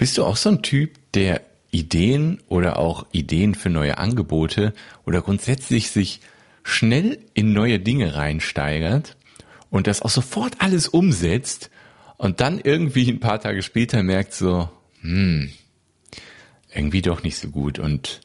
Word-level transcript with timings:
Bist 0.00 0.16
du 0.16 0.24
auch 0.24 0.38
so 0.38 0.48
ein 0.48 0.62
Typ, 0.62 0.92
der 1.12 1.42
Ideen 1.70 2.40
oder 2.48 2.78
auch 2.78 3.04
Ideen 3.12 3.54
für 3.54 3.68
neue 3.68 3.98
Angebote 3.98 4.72
oder 5.04 5.20
grundsätzlich 5.20 5.90
sich 5.90 6.22
schnell 6.62 7.18
in 7.34 7.52
neue 7.52 7.78
Dinge 7.78 8.14
reinsteigert 8.14 9.18
und 9.68 9.86
das 9.86 10.00
auch 10.00 10.08
sofort 10.08 10.54
alles 10.60 10.88
umsetzt 10.88 11.68
und 12.16 12.40
dann 12.40 12.60
irgendwie 12.60 13.10
ein 13.10 13.20
paar 13.20 13.42
Tage 13.42 13.60
später 13.60 14.02
merkt 14.02 14.32
so, 14.32 14.70
hm, 15.02 15.50
irgendwie 16.74 17.02
doch 17.02 17.22
nicht 17.22 17.36
so 17.36 17.50
gut 17.50 17.78
und 17.78 18.22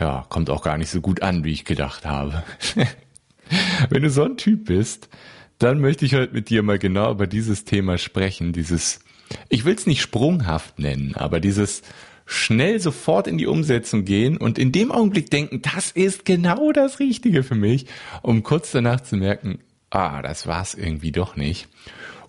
ja, 0.00 0.24
kommt 0.30 0.48
auch 0.48 0.62
gar 0.62 0.78
nicht 0.78 0.88
so 0.88 1.02
gut 1.02 1.20
an, 1.20 1.44
wie 1.44 1.52
ich 1.52 1.66
gedacht 1.66 2.06
habe. 2.06 2.44
Wenn 3.90 4.04
du 4.04 4.08
so 4.08 4.24
ein 4.24 4.38
Typ 4.38 4.64
bist, 4.64 5.10
dann 5.58 5.80
möchte 5.80 6.06
ich 6.06 6.14
heute 6.14 6.32
mit 6.32 6.48
dir 6.48 6.62
mal 6.62 6.78
genau 6.78 7.10
über 7.10 7.26
dieses 7.26 7.66
Thema 7.66 7.98
sprechen, 7.98 8.54
dieses 8.54 9.00
ich 9.48 9.64
will 9.64 9.74
es 9.74 9.86
nicht 9.86 10.00
sprunghaft 10.00 10.78
nennen, 10.78 11.14
aber 11.14 11.40
dieses 11.40 11.82
schnell 12.26 12.80
sofort 12.80 13.26
in 13.26 13.38
die 13.38 13.46
Umsetzung 13.46 14.04
gehen 14.04 14.36
und 14.36 14.58
in 14.58 14.70
dem 14.70 14.92
Augenblick 14.92 15.30
denken, 15.30 15.62
das 15.62 15.90
ist 15.90 16.24
genau 16.24 16.70
das 16.72 17.00
Richtige 17.00 17.42
für 17.42 17.56
mich, 17.56 17.86
um 18.22 18.42
kurz 18.42 18.70
danach 18.70 19.00
zu 19.00 19.16
merken, 19.16 19.58
ah, 19.90 20.22
das 20.22 20.46
war's 20.46 20.74
irgendwie 20.74 21.12
doch 21.12 21.36
nicht. 21.36 21.68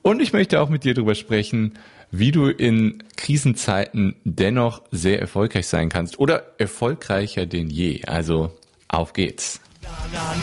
Und 0.01 0.21
ich 0.21 0.33
möchte 0.33 0.59
auch 0.59 0.69
mit 0.69 0.83
dir 0.83 0.95
darüber 0.95 1.13
sprechen, 1.13 1.73
wie 2.09 2.31
du 2.31 2.47
in 2.47 3.03
Krisenzeiten 3.15 4.15
dennoch 4.23 4.81
sehr 4.91 5.19
erfolgreich 5.19 5.67
sein 5.67 5.89
kannst 5.89 6.19
oder 6.19 6.53
erfolgreicher 6.57 7.45
denn 7.45 7.69
je. 7.69 8.03
Also 8.05 8.51
auf 8.87 9.13
geht's. 9.13 9.61
Na, 9.81 9.89
na, 10.13 10.35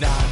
na, 0.00 0.25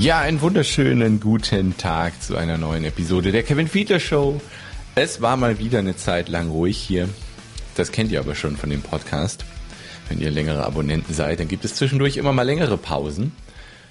Ja, 0.00 0.20
einen 0.20 0.40
wunderschönen 0.40 1.18
guten 1.18 1.76
Tag 1.76 2.22
zu 2.22 2.36
einer 2.36 2.56
neuen 2.56 2.84
Episode 2.84 3.32
der 3.32 3.42
Kevin 3.42 3.66
Fiedler 3.66 3.98
Show. 3.98 4.40
Es 4.94 5.20
war 5.20 5.36
mal 5.36 5.58
wieder 5.58 5.80
eine 5.80 5.96
Zeit 5.96 6.28
lang 6.28 6.50
ruhig 6.50 6.78
hier. 6.78 7.08
Das 7.74 7.90
kennt 7.90 8.12
ihr 8.12 8.20
aber 8.20 8.36
schon 8.36 8.56
von 8.56 8.70
dem 8.70 8.80
Podcast. 8.80 9.44
Wenn 10.08 10.20
ihr 10.20 10.30
längere 10.30 10.64
Abonnenten 10.64 11.12
seid, 11.14 11.40
dann 11.40 11.48
gibt 11.48 11.64
es 11.64 11.74
zwischendurch 11.74 12.16
immer 12.16 12.32
mal 12.32 12.44
längere 12.44 12.78
Pausen. 12.78 13.32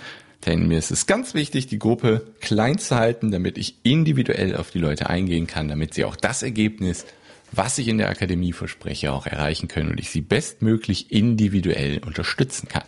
Denn 0.47 0.67
mir 0.67 0.79
ist 0.79 0.91
es 0.91 1.07
ganz 1.07 1.35
wichtig, 1.35 1.69
die 1.69 1.79
Gruppe 1.79 2.27
klein 2.41 2.79
zu 2.79 2.97
halten, 2.97 3.31
damit 3.31 3.59
ich 3.59 3.77
individuell 3.85 4.57
auf 4.57 4.71
die 4.71 4.81
Leute 4.81 5.09
eingehen 5.09 5.47
kann, 5.47 5.69
damit 5.69 5.95
sie 5.95 6.05
auch 6.05 6.17
das 6.17 6.43
Ergebnis, 6.43 7.07
was 7.53 7.79
ich 7.79 7.87
in 7.87 7.99
der 7.99 8.09
Akademie 8.09 8.53
verspreche, 8.53 9.13
auch 9.13 9.27
erreichen 9.27 9.69
können 9.69 9.91
und 9.91 10.01
ich 10.01 10.11
sie 10.11 10.21
bestmöglich 10.21 11.13
individuell 11.13 12.01
unterstützen 12.05 12.69
kann. 12.69 12.85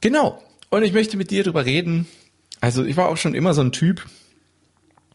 Genau. 0.00 0.42
Und 0.68 0.82
ich 0.82 0.92
möchte 0.92 1.16
mit 1.16 1.30
dir 1.30 1.42
darüber 1.42 1.64
reden. 1.64 2.06
Also 2.60 2.84
ich 2.84 2.96
war 2.96 3.08
auch 3.08 3.16
schon 3.16 3.34
immer 3.34 3.54
so 3.54 3.62
ein 3.62 3.72
Typ, 3.72 4.06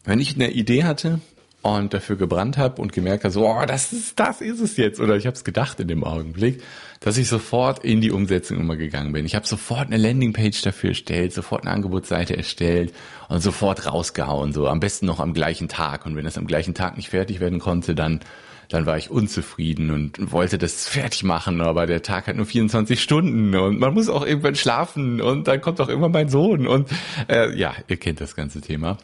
wenn 0.04 0.20
ich 0.20 0.34
eine 0.34 0.50
Idee 0.50 0.84
hatte, 0.84 1.20
und 1.66 1.94
dafür 1.94 2.16
gebrannt 2.16 2.56
habe 2.56 2.80
und 2.80 2.92
gemerkt 2.92 3.24
habe, 3.24 3.32
so, 3.32 3.48
oh, 3.48 3.64
das 3.66 3.92
ist, 3.92 4.18
das 4.18 4.40
ist 4.40 4.60
es 4.60 4.76
jetzt. 4.76 5.00
Oder 5.00 5.16
ich 5.16 5.26
habe 5.26 5.34
es 5.34 5.44
gedacht 5.44 5.80
in 5.80 5.88
dem 5.88 6.04
Augenblick, 6.04 6.62
dass 7.00 7.16
ich 7.18 7.28
sofort 7.28 7.84
in 7.84 8.00
die 8.00 8.10
Umsetzung 8.10 8.58
immer 8.58 8.76
gegangen 8.76 9.12
bin. 9.12 9.26
Ich 9.26 9.34
habe 9.34 9.46
sofort 9.46 9.86
eine 9.86 9.96
Landingpage 9.96 10.62
dafür 10.62 10.90
erstellt, 10.90 11.32
sofort 11.32 11.62
eine 11.62 11.72
Angebotsseite 11.72 12.36
erstellt 12.36 12.92
und 13.28 13.40
sofort 13.40 13.86
rausgehauen. 13.86 14.52
So 14.52 14.68
am 14.68 14.80
besten 14.80 15.06
noch 15.06 15.20
am 15.20 15.34
gleichen 15.34 15.68
Tag. 15.68 16.06
Und 16.06 16.16
wenn 16.16 16.24
das 16.24 16.38
am 16.38 16.46
gleichen 16.46 16.74
Tag 16.74 16.96
nicht 16.96 17.10
fertig 17.10 17.40
werden 17.40 17.58
konnte, 17.58 17.94
dann 17.94 18.20
dann 18.68 18.86
war 18.86 18.98
ich 18.98 19.10
unzufrieden 19.10 19.90
und 19.90 20.32
wollte 20.32 20.58
das 20.58 20.88
fertig 20.88 21.24
machen, 21.24 21.60
aber 21.60 21.86
der 21.86 22.02
Tag 22.02 22.26
hat 22.26 22.36
nur 22.36 22.46
24 22.46 23.00
Stunden 23.00 23.54
und 23.54 23.78
man 23.78 23.94
muss 23.94 24.08
auch 24.08 24.26
irgendwann 24.26 24.54
schlafen 24.54 25.20
und 25.20 25.46
dann 25.48 25.60
kommt 25.60 25.80
auch 25.80 25.88
immer 25.88 26.08
mein 26.08 26.28
Sohn 26.28 26.66
und 26.66 26.88
äh, 27.28 27.56
ja, 27.56 27.74
ihr 27.88 27.96
kennt 27.96 28.20
das 28.20 28.34
ganze 28.34 28.60
Thema. 28.60 28.98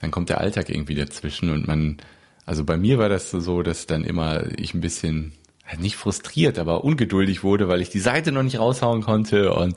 Dann 0.00 0.10
kommt 0.10 0.28
der 0.28 0.40
Alltag 0.40 0.68
irgendwie 0.68 0.94
dazwischen 0.94 1.50
und 1.50 1.66
man, 1.66 1.98
also 2.46 2.64
bei 2.64 2.76
mir 2.76 2.98
war 2.98 3.08
das 3.08 3.30
so, 3.30 3.62
dass 3.62 3.86
dann 3.86 4.04
immer 4.04 4.44
ich 4.58 4.74
ein 4.74 4.80
bisschen 4.80 5.32
halt 5.64 5.80
nicht 5.80 5.96
frustriert, 5.96 6.58
aber 6.58 6.84
ungeduldig 6.84 7.42
wurde, 7.42 7.68
weil 7.68 7.80
ich 7.80 7.88
die 7.88 8.00
Seite 8.00 8.32
noch 8.32 8.42
nicht 8.42 8.58
raushauen 8.58 9.02
konnte 9.02 9.52
und 9.52 9.76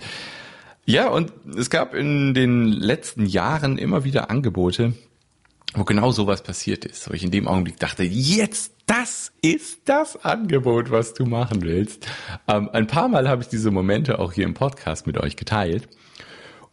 ja, 0.89 1.09
und 1.09 1.33
es 1.57 1.69
gab 1.69 1.93
in 1.93 2.33
den 2.33 2.67
letzten 2.67 3.25
Jahren 3.25 3.77
immer 3.77 4.05
wieder 4.05 4.29
Angebote, 4.29 4.93
wo 5.73 5.83
genau 5.83 6.11
sowas 6.11 6.43
passiert 6.43 6.85
ist, 6.85 7.09
wo 7.09 7.13
ich 7.13 7.25
in 7.25 7.31
dem 7.31 7.45
Augenblick 7.45 7.77
dachte, 7.77 8.03
jetzt, 8.03 8.71
das 8.87 9.31
ist 9.41 9.81
das 9.85 10.25
Angebot, 10.25 10.89
was 10.89 11.13
du 11.13 11.25
machen 11.25 11.61
willst. 11.61 12.07
Ähm, 12.47 12.69
ein 12.73 12.87
paar 12.87 13.07
Mal 13.07 13.29
habe 13.29 13.43
ich 13.43 13.47
diese 13.47 13.69
Momente 13.69 14.17
auch 14.17 14.33
hier 14.33 14.45
im 14.45 14.55
Podcast 14.55 15.05
mit 15.05 15.17
euch 15.17 15.35
geteilt 15.35 15.87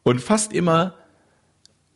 und 0.02 0.20
fast 0.20 0.52
immer 0.52 0.94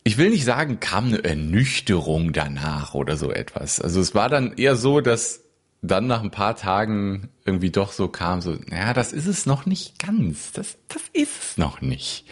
ich 0.09 0.17
will 0.17 0.31
nicht 0.31 0.47
sagen, 0.47 0.81
kam 0.81 1.09
eine 1.09 1.23
Ernüchterung 1.23 2.33
danach 2.33 2.95
oder 2.95 3.19
so 3.19 3.31
etwas. 3.31 3.79
Also 3.79 4.01
es 4.01 4.15
war 4.15 4.31
dann 4.31 4.55
eher 4.55 4.75
so, 4.75 5.03
dass 5.03 5.45
dann 5.83 6.07
nach 6.07 6.23
ein 6.23 6.31
paar 6.31 6.57
Tagen 6.57 7.29
irgendwie 7.45 7.71
doch 7.71 7.93
so 7.93 8.09
kam, 8.09 8.41
so, 8.41 8.57
naja, 8.69 8.95
das 8.95 9.13
ist 9.13 9.27
es 9.27 9.45
noch 9.45 9.67
nicht 9.67 9.99
ganz. 9.99 10.53
Das, 10.53 10.79
das 10.89 11.03
ist 11.13 11.43
es 11.43 11.59
noch 11.59 11.83
nicht. 11.83 12.25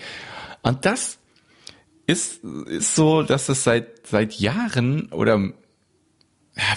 Und 0.63 0.87
das 0.87 1.19
ist, 2.07 2.43
ist 2.45 2.95
so, 2.95 3.23
dass 3.23 3.51
es 3.51 3.63
seit, 3.63 4.07
seit 4.07 4.33
Jahren 4.35 5.13
oder, 5.13 5.53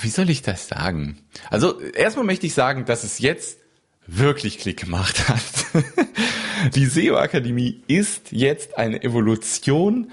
wie 0.02 0.10
soll 0.10 0.30
ich 0.30 0.42
das 0.42 0.68
sagen? 0.68 1.18
Also, 1.50 1.80
erstmal 1.80 2.26
möchte 2.26 2.46
ich 2.46 2.54
sagen, 2.54 2.86
dass 2.86 3.04
es 3.04 3.20
jetzt 3.20 3.60
wirklich 4.08 4.60
Klick 4.60 4.80
gemacht 4.80 5.28
hat. 5.30 5.42
Die 6.76 6.86
SEO 6.86 7.18
Akademie 7.18 7.82
ist 7.88 8.32
jetzt 8.32 8.78
eine 8.78 9.02
Evolution 9.02 10.12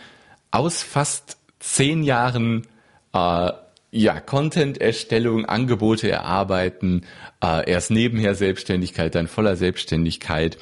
aus 0.50 0.82
fast 0.82 1.38
zehn 1.59 2.03
Jahren 2.03 2.66
äh, 3.12 3.50
ja, 3.91 4.21
Content-Erstellung, 4.21 5.47
Angebote 5.47 6.10
erarbeiten, 6.10 7.05
äh, 7.43 7.69
erst 7.71 7.91
nebenher 7.91 8.34
Selbstständigkeit, 8.34 9.15
dann 9.15 9.26
voller 9.26 9.56
Selbstständigkeit. 9.56 10.59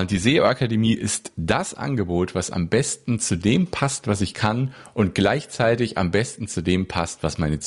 Und 0.00 0.10
die 0.10 0.16
SEO-Akademie 0.16 0.94
ist 0.94 1.32
das 1.36 1.74
Angebot, 1.74 2.34
was 2.34 2.50
am 2.50 2.68
besten 2.68 3.18
zu 3.18 3.36
dem 3.36 3.66
passt, 3.66 4.06
was 4.06 4.22
ich 4.22 4.32
kann 4.32 4.72
und 4.94 5.14
gleichzeitig 5.14 5.98
am 5.98 6.10
besten 6.10 6.48
zu 6.48 6.62
dem 6.62 6.88
passt, 6.88 7.22
was 7.22 7.36
meine 7.36 7.56
äh, 7.56 7.60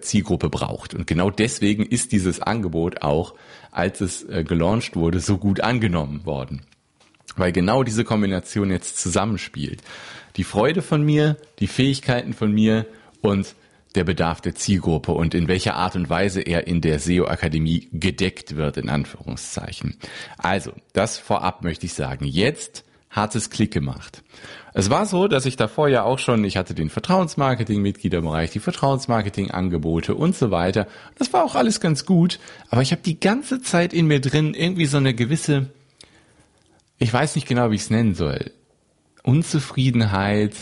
Zielgruppe 0.00 0.48
braucht. 0.48 0.94
Und 0.94 1.08
genau 1.08 1.30
deswegen 1.30 1.84
ist 1.84 2.12
dieses 2.12 2.40
Angebot 2.40 3.02
auch, 3.02 3.34
als 3.72 4.00
es 4.00 4.28
äh, 4.28 4.44
gelauncht 4.44 4.94
wurde, 4.94 5.18
so 5.18 5.38
gut 5.38 5.60
angenommen 5.60 6.24
worden. 6.24 6.62
Weil 7.36 7.50
genau 7.50 7.82
diese 7.82 8.04
Kombination 8.04 8.70
jetzt 8.70 8.98
zusammenspielt 8.98 9.82
die 10.36 10.44
Freude 10.44 10.82
von 10.82 11.02
mir, 11.02 11.36
die 11.58 11.66
Fähigkeiten 11.66 12.32
von 12.32 12.52
mir 12.52 12.86
und 13.22 13.56
der 13.98 14.04
Bedarf 14.04 14.40
der 14.40 14.54
Zielgruppe 14.54 15.12
und 15.12 15.34
in 15.34 15.48
welcher 15.48 15.74
Art 15.74 15.94
und 15.96 16.08
Weise 16.08 16.40
er 16.40 16.66
in 16.66 16.80
der 16.80 16.98
SEO-Akademie 16.98 17.88
gedeckt 17.92 18.56
wird, 18.56 18.78
in 18.78 18.88
Anführungszeichen. 18.88 19.96
Also, 20.38 20.72
das 20.94 21.18
vorab 21.18 21.62
möchte 21.62 21.84
ich 21.84 21.92
sagen. 21.92 22.24
Jetzt 22.24 22.84
hat 23.10 23.34
es 23.34 23.50
Klick 23.50 23.72
gemacht. 23.72 24.22
Es 24.72 24.88
war 24.88 25.04
so, 25.04 25.28
dass 25.28 25.44
ich 25.44 25.56
davor 25.56 25.88
ja 25.88 26.04
auch 26.04 26.18
schon, 26.18 26.44
ich 26.44 26.56
hatte 26.56 26.74
den 26.74 26.88
Vertrauensmarketing-Mitgliederbereich, 26.88 28.50
die 28.50 28.60
Vertrauensmarketing-Angebote 28.60 30.14
und 30.14 30.34
so 30.34 30.50
weiter. 30.50 30.86
Das 31.18 31.32
war 31.32 31.44
auch 31.44 31.54
alles 31.54 31.80
ganz 31.80 32.06
gut, 32.06 32.38
aber 32.70 32.82
ich 32.82 32.92
habe 32.92 33.02
die 33.02 33.20
ganze 33.20 33.60
Zeit 33.60 33.92
in 33.92 34.06
mir 34.06 34.20
drin 34.20 34.54
irgendwie 34.54 34.86
so 34.86 34.96
eine 34.96 35.14
gewisse 35.14 35.70
ich 36.98 37.12
weiß 37.12 37.36
nicht 37.36 37.46
genau, 37.46 37.70
wie 37.70 37.76
ich 37.76 37.82
es 37.82 37.90
nennen 37.90 38.14
soll. 38.14 38.50
Unzufriedenheit, 39.22 40.54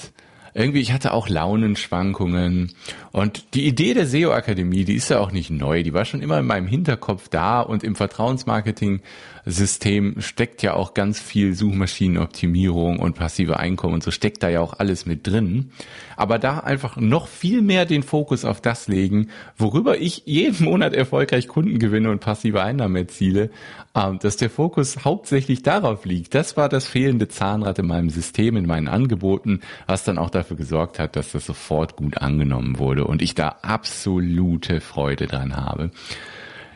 irgendwie, 0.56 0.80
ich 0.80 0.92
hatte 0.92 1.12
auch 1.12 1.28
Launenschwankungen. 1.28 2.72
Und 3.12 3.54
die 3.54 3.66
Idee 3.66 3.92
der 3.92 4.06
SEO-Akademie, 4.06 4.84
die 4.84 4.94
ist 4.94 5.10
ja 5.10 5.20
auch 5.20 5.30
nicht 5.30 5.50
neu, 5.50 5.82
die 5.82 5.92
war 5.92 6.06
schon 6.06 6.22
immer 6.22 6.38
in 6.38 6.46
meinem 6.46 6.66
Hinterkopf 6.66 7.28
da 7.28 7.60
und 7.60 7.84
im 7.84 7.94
Vertrauensmarketing-System 7.94 10.14
steckt 10.20 10.62
ja 10.62 10.72
auch 10.74 10.94
ganz 10.94 11.20
viel 11.20 11.52
Suchmaschinenoptimierung 11.54 12.98
und 12.98 13.16
passive 13.16 13.58
Einkommen 13.58 13.92
und 13.94 14.02
so 14.02 14.10
steckt 14.10 14.42
da 14.42 14.48
ja 14.48 14.60
auch 14.60 14.78
alles 14.78 15.04
mit 15.04 15.26
drin. 15.26 15.72
Aber 16.16 16.38
da 16.38 16.60
einfach 16.60 16.96
noch 16.96 17.28
viel 17.28 17.60
mehr 17.60 17.84
den 17.84 18.02
Fokus 18.02 18.46
auf 18.46 18.62
das 18.62 18.88
legen, 18.88 19.28
worüber 19.58 19.98
ich 19.98 20.22
jeden 20.24 20.64
Monat 20.64 20.94
erfolgreich 20.94 21.48
Kunden 21.48 21.78
gewinne 21.78 22.10
und 22.10 22.20
passive 22.20 22.62
Einnahmen 22.62 22.96
erziele, 22.96 23.50
ähm, 23.96 24.18
dass 24.18 24.36
der 24.36 24.50
Fokus 24.50 25.04
hauptsächlich 25.04 25.62
darauf 25.62 26.04
liegt. 26.04 26.34
Das 26.34 26.58
war 26.58 26.68
das 26.68 26.86
fehlende 26.86 27.28
Zahnrad 27.28 27.78
in 27.78 27.86
meinem 27.86 28.10
System, 28.10 28.56
in 28.56 28.66
meinen 28.66 28.88
Angeboten, 28.88 29.60
was 29.86 30.04
dann 30.04 30.18
auch 30.18 30.28
dafür 30.28 30.45
gesorgt 30.54 30.98
hat, 30.98 31.16
dass 31.16 31.32
das 31.32 31.46
sofort 31.46 31.96
gut 31.96 32.18
angenommen 32.18 32.78
wurde 32.78 33.04
und 33.04 33.22
ich 33.22 33.34
da 33.34 33.56
absolute 33.62 34.80
Freude 34.80 35.26
dran 35.26 35.56
habe. 35.56 35.90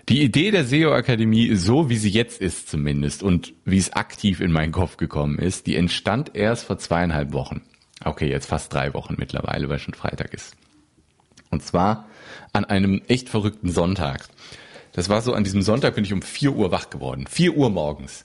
Die 0.08 0.22
Idee 0.22 0.50
der 0.50 0.64
SEO 0.64 0.92
Akademie, 0.92 1.54
so 1.54 1.88
wie 1.88 1.96
sie 1.96 2.08
jetzt 2.08 2.40
ist 2.40 2.68
zumindest 2.68 3.22
und 3.22 3.52
wie 3.64 3.78
es 3.78 3.92
aktiv 3.92 4.40
in 4.40 4.50
meinen 4.50 4.72
Kopf 4.72 4.96
gekommen 4.96 5.38
ist, 5.38 5.68
die 5.68 5.76
entstand 5.76 6.34
erst 6.34 6.64
vor 6.64 6.78
zweieinhalb 6.78 7.32
Wochen. 7.32 7.62
Okay, 8.04 8.28
jetzt 8.28 8.46
fast 8.46 8.74
drei 8.74 8.92
Wochen 8.94 9.14
mittlerweile, 9.18 9.68
weil 9.68 9.78
schon 9.78 9.94
Freitag 9.94 10.34
ist. 10.34 10.56
Und 11.50 11.62
zwar 11.62 12.08
an 12.52 12.64
einem 12.64 13.02
echt 13.06 13.28
verrückten 13.28 13.70
Sonntag. 13.70 14.26
Das 14.92 15.08
war 15.08 15.22
so, 15.22 15.32
an 15.32 15.44
diesem 15.44 15.62
Sonntag 15.62 15.94
bin 15.94 16.04
ich 16.04 16.12
um 16.12 16.22
vier 16.22 16.54
Uhr 16.54 16.72
wach 16.72 16.90
geworden. 16.90 17.26
vier 17.28 17.56
Uhr 17.56 17.70
morgens. 17.70 18.24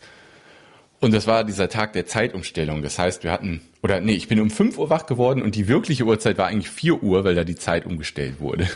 Und 1.02 1.14
das 1.14 1.28
war 1.28 1.44
dieser 1.44 1.70
Tag 1.70 1.94
der 1.94 2.06
Zeitumstellung. 2.06 2.82
Das 2.82 2.98
heißt, 2.98 3.24
wir 3.24 3.32
hatten, 3.32 3.62
oder 3.84 4.00
nee, 4.00 4.14
ich 4.14 4.28
bin 4.28 4.40
um 4.40 4.50
5 4.50 4.78
Uhr 4.78 4.90
wach 4.90 5.06
geworden 5.06 5.42
und 5.42 5.56
die 5.56 5.68
wirkliche 5.68 6.06
Uhrzeit 6.06 6.38
war 6.38 6.48
eigentlich 6.48 6.70
4 6.70 7.04
Uhr, 7.04 7.24
weil 7.24 7.36
da 7.36 7.44
die 7.44 7.56
Zeit 7.56 7.86
umgestellt 7.86 8.40
wurde. 8.40 8.68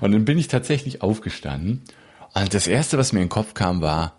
Und 0.00 0.12
dann 0.12 0.24
bin 0.24 0.38
ich 0.38 0.48
tatsächlich 0.48 1.02
aufgestanden. 1.02 1.82
Und 2.34 2.54
das 2.54 2.66
erste, 2.66 2.98
was 2.98 3.12
mir 3.12 3.20
in 3.20 3.26
den 3.26 3.30
Kopf 3.30 3.54
kam, 3.54 3.80
war, 3.80 4.18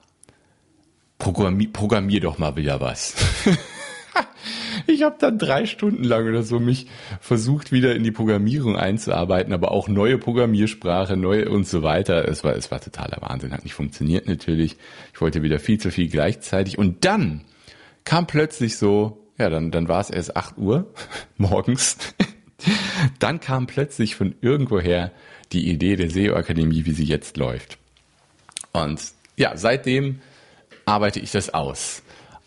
programmier, 1.19 1.71
programmier 1.71 2.21
doch 2.21 2.37
mal 2.37 2.55
wieder 2.55 2.81
was. 2.81 3.15
ich 4.87 5.03
habe 5.03 5.15
dann 5.19 5.37
drei 5.37 5.65
Stunden 5.65 6.03
lang 6.03 6.27
oder 6.27 6.43
so 6.43 6.59
mich 6.59 6.87
versucht, 7.19 7.71
wieder 7.71 7.95
in 7.95 8.03
die 8.03 8.11
Programmierung 8.11 8.77
einzuarbeiten, 8.77 9.53
aber 9.53 9.71
auch 9.71 9.87
neue 9.87 10.17
Programmiersprache, 10.17 11.17
neue 11.17 11.49
und 11.49 11.67
so 11.67 11.83
weiter. 11.83 12.27
Es 12.27 12.43
war, 12.43 12.55
es 12.55 12.71
war 12.71 12.79
totaler 12.79 13.21
Wahnsinn, 13.21 13.53
hat 13.53 13.63
nicht 13.63 13.73
funktioniert 13.73 14.27
natürlich. 14.27 14.77
Ich 15.13 15.21
wollte 15.21 15.43
wieder 15.43 15.59
viel 15.59 15.79
zu 15.79 15.91
viel 15.91 16.09
gleichzeitig. 16.09 16.77
Und 16.77 17.05
dann 17.05 17.41
kam 18.03 18.27
plötzlich 18.27 18.77
so, 18.77 19.25
ja, 19.37 19.49
dann, 19.49 19.71
dann 19.71 19.87
war 19.87 20.01
es 20.01 20.09
erst 20.09 20.35
8 20.35 20.57
Uhr 20.57 20.93
morgens. 21.37 21.97
dann 23.19 23.39
kam 23.39 23.67
plötzlich 23.67 24.15
von 24.15 24.35
irgendwoher 24.41 25.11
die 25.51 25.69
Idee 25.69 25.95
der 25.95 26.09
SEO-Akademie, 26.09 26.85
wie 26.85 26.93
sie 26.93 27.05
jetzt 27.05 27.37
läuft. 27.37 27.77
Und 28.71 29.01
ja, 29.37 29.55
seitdem 29.55 30.21
arbeite 30.85 31.19
ich 31.19 31.31
das 31.31 31.53
aus. 31.53 32.02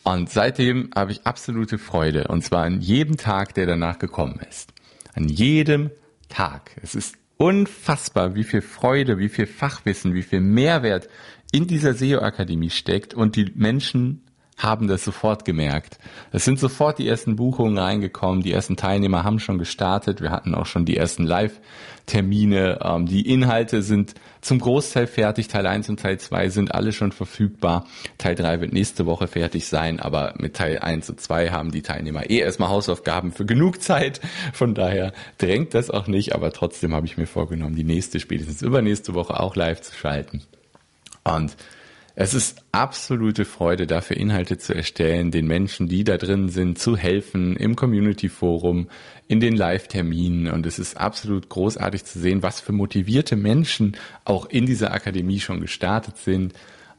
Und 0.06 0.30
seitdem 0.30 0.90
habe 0.94 1.10
ich 1.10 1.26
absolute 1.26 1.78
Freude. 1.78 2.28
Und 2.28 2.44
zwar 2.44 2.62
an 2.62 2.80
jedem 2.80 3.16
Tag, 3.16 3.54
der 3.54 3.66
danach 3.66 3.98
gekommen 3.98 4.38
ist. 4.48 4.72
An 5.14 5.28
jedem 5.28 5.90
Tag. 6.28 6.76
Es 6.80 6.94
ist 6.94 7.16
unfassbar, 7.38 8.36
wie 8.36 8.44
viel 8.44 8.62
Freude, 8.62 9.18
wie 9.18 9.28
viel 9.28 9.48
Fachwissen, 9.48 10.14
wie 10.14 10.22
viel 10.22 10.40
Mehrwert 10.40 11.08
in 11.50 11.66
dieser 11.66 11.92
SEO-Akademie 11.92 12.70
steckt 12.70 13.14
und 13.14 13.34
die 13.34 13.50
Menschen 13.56 14.22
haben 14.56 14.88
das 14.88 15.04
sofort 15.04 15.44
gemerkt. 15.44 15.98
Es 16.32 16.44
sind 16.46 16.58
sofort 16.58 16.98
die 16.98 17.06
ersten 17.06 17.36
Buchungen 17.36 17.76
reingekommen, 17.76 18.42
die 18.42 18.52
ersten 18.52 18.76
Teilnehmer 18.76 19.22
haben 19.22 19.38
schon 19.38 19.58
gestartet, 19.58 20.22
wir 20.22 20.30
hatten 20.30 20.54
auch 20.54 20.64
schon 20.64 20.86
die 20.86 20.96
ersten 20.96 21.24
Live-Termine, 21.24 22.78
ähm, 22.82 23.04
die 23.04 23.30
Inhalte 23.30 23.82
sind 23.82 24.14
zum 24.40 24.58
Großteil 24.58 25.08
fertig, 25.08 25.48
Teil 25.48 25.66
1 25.66 25.90
und 25.90 26.00
Teil 26.00 26.18
2 26.18 26.48
sind 26.48 26.74
alle 26.74 26.92
schon 26.92 27.12
verfügbar, 27.12 27.84
Teil 28.16 28.34
3 28.34 28.62
wird 28.62 28.72
nächste 28.72 29.04
Woche 29.04 29.26
fertig 29.26 29.66
sein, 29.66 30.00
aber 30.00 30.32
mit 30.38 30.56
Teil 30.56 30.78
1 30.78 31.10
und 31.10 31.20
2 31.20 31.50
haben 31.50 31.70
die 31.70 31.82
Teilnehmer 31.82 32.30
eh 32.30 32.38
erstmal 32.38 32.70
Hausaufgaben 32.70 33.32
für 33.32 33.44
genug 33.44 33.82
Zeit, 33.82 34.22
von 34.54 34.74
daher 34.74 35.12
drängt 35.36 35.74
das 35.74 35.90
auch 35.90 36.06
nicht, 36.06 36.34
aber 36.34 36.50
trotzdem 36.50 36.94
habe 36.94 37.04
ich 37.04 37.18
mir 37.18 37.26
vorgenommen, 37.26 37.76
die 37.76 37.84
nächste, 37.84 38.20
spätestens 38.20 38.62
übernächste 38.62 39.12
Woche 39.12 39.38
auch 39.38 39.54
live 39.54 39.82
zu 39.82 39.94
schalten. 39.94 40.42
Und 41.24 41.56
es 42.18 42.32
ist 42.32 42.64
absolute 42.72 43.44
Freude, 43.44 43.86
dafür 43.86 44.16
Inhalte 44.16 44.56
zu 44.56 44.74
erstellen, 44.74 45.30
den 45.30 45.46
Menschen, 45.46 45.86
die 45.86 46.02
da 46.02 46.16
drin 46.16 46.48
sind, 46.48 46.78
zu 46.78 46.96
helfen, 46.96 47.56
im 47.56 47.76
Community 47.76 48.30
Forum, 48.30 48.88
in 49.28 49.38
den 49.38 49.54
Live-Terminen. 49.54 50.50
Und 50.50 50.64
es 50.64 50.78
ist 50.78 50.96
absolut 50.96 51.50
großartig 51.50 52.06
zu 52.06 52.18
sehen, 52.18 52.42
was 52.42 52.60
für 52.60 52.72
motivierte 52.72 53.36
Menschen 53.36 53.98
auch 54.24 54.46
in 54.46 54.64
dieser 54.64 54.92
Akademie 54.92 55.40
schon 55.40 55.60
gestartet 55.60 56.16
sind. 56.16 56.54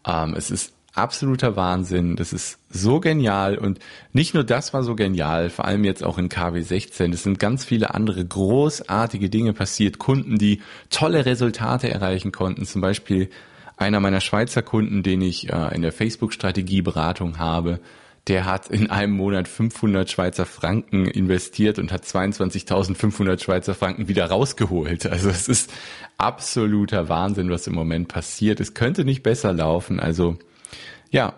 Ähm, 0.05 0.35
es 0.37 0.51
ist 0.51 0.73
absoluter 0.93 1.55
Wahnsinn. 1.55 2.15
Das 2.15 2.31
ist 2.31 2.59
so 2.69 2.99
genial. 2.99 3.57
Und 3.57 3.79
nicht 4.13 4.35
nur 4.35 4.43
das 4.43 4.71
war 4.75 4.83
so 4.83 4.95
genial, 4.95 5.49
vor 5.49 5.65
allem 5.65 5.83
jetzt 5.83 6.03
auch 6.03 6.19
in 6.19 6.29
KW 6.29 6.61
16. 6.61 7.11
Es 7.11 7.23
sind 7.23 7.39
ganz 7.39 7.65
viele 7.65 7.95
andere 7.95 8.23
großartige 8.23 9.31
Dinge 9.31 9.53
passiert. 9.53 9.97
Kunden, 9.97 10.37
die 10.37 10.61
tolle 10.91 11.25
Resultate 11.25 11.89
erreichen 11.89 12.31
konnten. 12.31 12.67
Zum 12.67 12.81
Beispiel 12.81 13.31
einer 13.77 13.99
meiner 13.99 14.21
Schweizer 14.21 14.61
Kunden, 14.61 15.03
den 15.03 15.21
ich 15.21 15.49
äh, 15.51 15.75
in 15.75 15.81
der 15.81 15.91
Facebook-Strategieberatung 15.91 17.37
habe, 17.37 17.79
der 18.27 18.45
hat 18.45 18.67
in 18.67 18.89
einem 18.89 19.13
Monat 19.13 19.47
500 19.47 20.09
Schweizer 20.09 20.45
Franken 20.45 21.05
investiert 21.05 21.79
und 21.79 21.91
hat 21.91 22.03
22.500 22.03 23.41
Schweizer 23.41 23.73
Franken 23.73 24.07
wieder 24.07 24.25
rausgeholt. 24.25 25.05
Also 25.05 25.29
es 25.29 25.47
ist 25.47 25.73
absoluter 26.17 27.07
Wahnsinn, 27.07 27.49
was 27.49 27.67
im 27.67 27.75
Moment 27.75 28.09
passiert. 28.09 28.59
Es 28.59 28.73
könnte 28.73 29.05
nicht 29.05 29.23
besser 29.23 29.53
laufen. 29.53 29.99
Also 29.99 30.37
ja, 31.09 31.35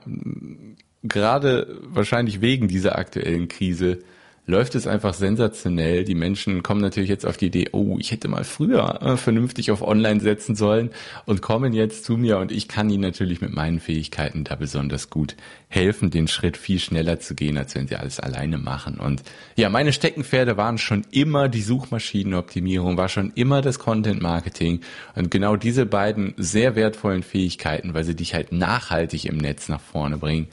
gerade 1.03 1.79
wahrscheinlich 1.83 2.41
wegen 2.41 2.67
dieser 2.67 2.97
aktuellen 2.97 3.47
Krise 3.47 3.99
läuft 4.49 4.73
es 4.73 4.87
einfach 4.87 5.13
sensationell. 5.13 6.03
Die 6.03 6.15
Menschen 6.15 6.63
kommen 6.63 6.81
natürlich 6.81 7.09
jetzt 7.09 7.25
auf 7.25 7.37
die 7.37 7.45
Idee, 7.45 7.69
oh, 7.71 7.97
ich 7.99 8.11
hätte 8.11 8.27
mal 8.27 8.43
früher 8.43 9.01
äh, 9.01 9.15
vernünftig 9.15 9.69
auf 9.69 9.81
Online 9.81 10.19
setzen 10.19 10.55
sollen 10.55 10.89
und 11.25 11.41
kommen 11.41 11.71
jetzt 11.73 12.03
zu 12.03 12.17
mir 12.17 12.39
und 12.39 12.51
ich 12.51 12.67
kann 12.67 12.89
ihnen 12.89 13.03
natürlich 13.03 13.41
mit 13.41 13.53
meinen 13.53 13.79
Fähigkeiten 13.79 14.43
da 14.43 14.55
besonders 14.55 15.11
gut 15.11 15.35
helfen, 15.67 16.09
den 16.09 16.27
Schritt 16.27 16.57
viel 16.57 16.79
schneller 16.79 17.19
zu 17.19 17.35
gehen, 17.35 17.57
als 17.57 17.75
wenn 17.75 17.87
sie 17.87 17.95
alles 17.95 18.19
alleine 18.19 18.57
machen. 18.57 18.97
Und 18.97 19.21
ja, 19.55 19.69
meine 19.69 19.93
Steckenpferde 19.93 20.57
waren 20.57 20.79
schon 20.79 21.05
immer 21.11 21.47
die 21.47 21.61
Suchmaschinenoptimierung, 21.61 22.97
war 22.97 23.09
schon 23.09 23.31
immer 23.35 23.61
das 23.61 23.77
Content 23.77 24.19
Marketing 24.19 24.81
und 25.15 25.29
genau 25.29 25.57
diese 25.57 25.85
beiden 25.85 26.33
sehr 26.37 26.75
wertvollen 26.75 27.21
Fähigkeiten, 27.21 27.93
weil 27.93 28.03
sie 28.03 28.15
dich 28.15 28.33
halt 28.33 28.51
nachhaltig 28.51 29.25
im 29.25 29.37
Netz 29.37 29.69
nach 29.69 29.81
vorne 29.81 30.17
bringen 30.17 30.47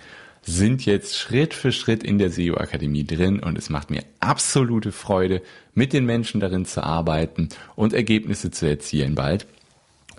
sind 0.46 0.86
jetzt 0.86 1.16
Schritt 1.16 1.54
für 1.54 1.72
Schritt 1.72 2.04
in 2.04 2.18
der 2.18 2.30
SEO 2.30 2.56
Akademie 2.56 3.04
drin 3.04 3.40
und 3.40 3.58
es 3.58 3.68
macht 3.68 3.90
mir 3.90 4.04
absolute 4.20 4.92
Freude, 4.92 5.42
mit 5.74 5.92
den 5.92 6.06
Menschen 6.06 6.40
darin 6.40 6.64
zu 6.64 6.82
arbeiten 6.82 7.48
und 7.74 7.92
Ergebnisse 7.92 8.50
zu 8.50 8.66
erzielen 8.66 9.14
bald 9.16 9.46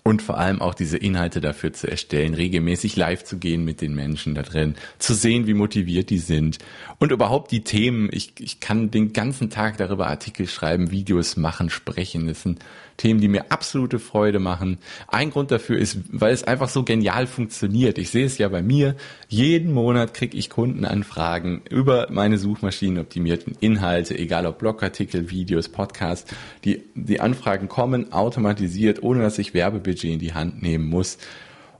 und 0.07 0.21
vor 0.21 0.37
allem 0.37 0.61
auch 0.61 0.73
diese 0.73 0.95
Inhalte 0.95 1.41
dafür 1.41 1.73
zu 1.73 1.91
erstellen, 1.91 2.33
regelmäßig 2.33 2.95
live 2.95 3.25
zu 3.25 3.39
gehen 3.39 3.65
mit 3.65 3.81
den 3.81 3.93
Menschen 3.93 4.35
da 4.35 4.41
drin, 4.41 4.75
zu 4.99 5.13
sehen, 5.13 5.47
wie 5.47 5.53
motiviert 5.53 6.09
die 6.09 6.17
sind 6.17 6.59
und 6.97 7.11
überhaupt 7.11 7.51
die 7.51 7.65
Themen. 7.65 8.07
Ich, 8.13 8.31
ich 8.39 8.61
kann 8.61 8.89
den 8.89 9.11
ganzen 9.11 9.49
Tag 9.49 9.75
darüber 9.75 10.07
Artikel 10.07 10.47
schreiben, 10.47 10.91
Videos 10.91 11.35
machen, 11.35 11.69
sprechen. 11.69 12.25
Das 12.25 12.43
sind 12.43 12.59
Themen, 12.95 13.19
die 13.19 13.27
mir 13.27 13.51
absolute 13.51 13.99
Freude 13.99 14.39
machen. 14.39 14.79
Ein 15.07 15.29
Grund 15.29 15.51
dafür 15.51 15.77
ist, 15.77 15.99
weil 16.09 16.33
es 16.33 16.45
einfach 16.45 16.69
so 16.69 16.83
genial 16.83 17.27
funktioniert. 17.27 17.97
Ich 17.97 18.09
sehe 18.09 18.25
es 18.25 18.37
ja 18.37 18.47
bei 18.47 18.61
mir. 18.61 18.95
Jeden 19.27 19.73
Monat 19.73 20.13
kriege 20.13 20.37
ich 20.37 20.49
Kundenanfragen 20.49 21.61
über 21.69 22.07
meine 22.09 22.37
suchmaschinenoptimierten 22.37 23.55
Inhalte, 23.59 24.17
egal 24.17 24.45
ob 24.45 24.57
Blogartikel, 24.57 25.29
Videos, 25.29 25.69
Podcasts. 25.69 26.33
Die, 26.63 26.81
die 26.95 27.19
Anfragen 27.19 27.67
kommen 27.67 28.13
automatisiert, 28.13 29.03
ohne 29.03 29.21
dass 29.21 29.37
ich 29.37 29.53
Werbebudget 29.53 29.96
in 30.03 30.19
die 30.19 30.33
Hand 30.33 30.61
nehmen 30.61 30.87
muss. 30.87 31.17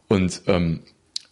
Und 0.08 0.44
ähm, 0.48 0.82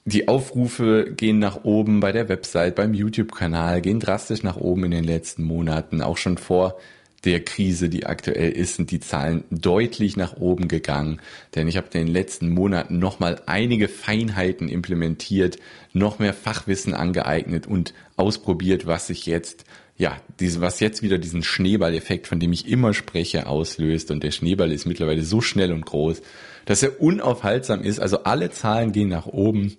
die 0.06 0.28
Aufrufe 0.28 1.12
gehen 1.16 1.40
nach 1.40 1.64
oben 1.64 2.00
bei 2.00 2.12
der 2.12 2.30
Website, 2.30 2.76
beim 2.76 2.94
YouTube-Kanal, 2.94 3.82
gehen 3.82 4.00
drastisch 4.00 4.44
nach 4.44 4.58
oben 4.58 4.86
in 4.86 4.92
den 4.92 5.04
letzten 5.04 5.44
Monaten, 5.44 6.02
auch 6.02 6.18
schon 6.18 6.38
vor 6.38 6.78
der 7.26 7.44
Krise, 7.44 7.90
die 7.90 8.06
aktuell 8.06 8.52
ist, 8.52 8.76
sind 8.76 8.92
die 8.92 9.00
Zahlen 9.00 9.44
deutlich 9.50 10.16
nach 10.16 10.38
oben 10.38 10.68
gegangen. 10.68 11.20
Denn 11.56 11.68
ich 11.68 11.76
habe 11.76 11.88
in 11.94 12.06
den 12.06 12.14
letzten 12.14 12.50
Monaten 12.50 13.00
nochmal 13.00 13.42
einige 13.48 13.88
Feinheiten 13.88 14.70
implementiert, 14.70 15.58
noch 15.92 16.20
mehr 16.20 16.34
Fachwissen 16.34 16.94
angeeignet 16.94 17.66
und 17.66 17.94
ausprobiert, 18.16 18.86
was 18.86 19.08
sich 19.08 19.26
jetzt 19.26 19.66
ja, 19.98 20.18
diese, 20.40 20.60
was 20.60 20.82
jetzt 20.82 21.04
wieder 21.04 21.18
diesen 21.18 21.44
Schneeballeffekt, 21.44 22.28
von 22.28 22.40
dem 22.40 22.52
ich 22.52 22.68
immer 22.68 22.94
spreche, 22.94 23.48
auslöst. 23.48 24.12
Und 24.12 24.24
der 24.24 24.32
Schneeball 24.32 24.72
ist 24.72 24.86
mittlerweile 24.86 25.24
so 25.24 25.40
schnell 25.40 25.72
und 25.72 25.86
groß, 25.86 26.22
dass 26.66 26.84
er 26.84 27.02
unaufhaltsam 27.02 27.82
ist. 27.82 28.00
Also 28.00 28.24
alle 28.24 28.52
Zahlen 28.52 28.92
gehen 28.92 29.08
nach 29.08 29.26
oben, 29.26 29.78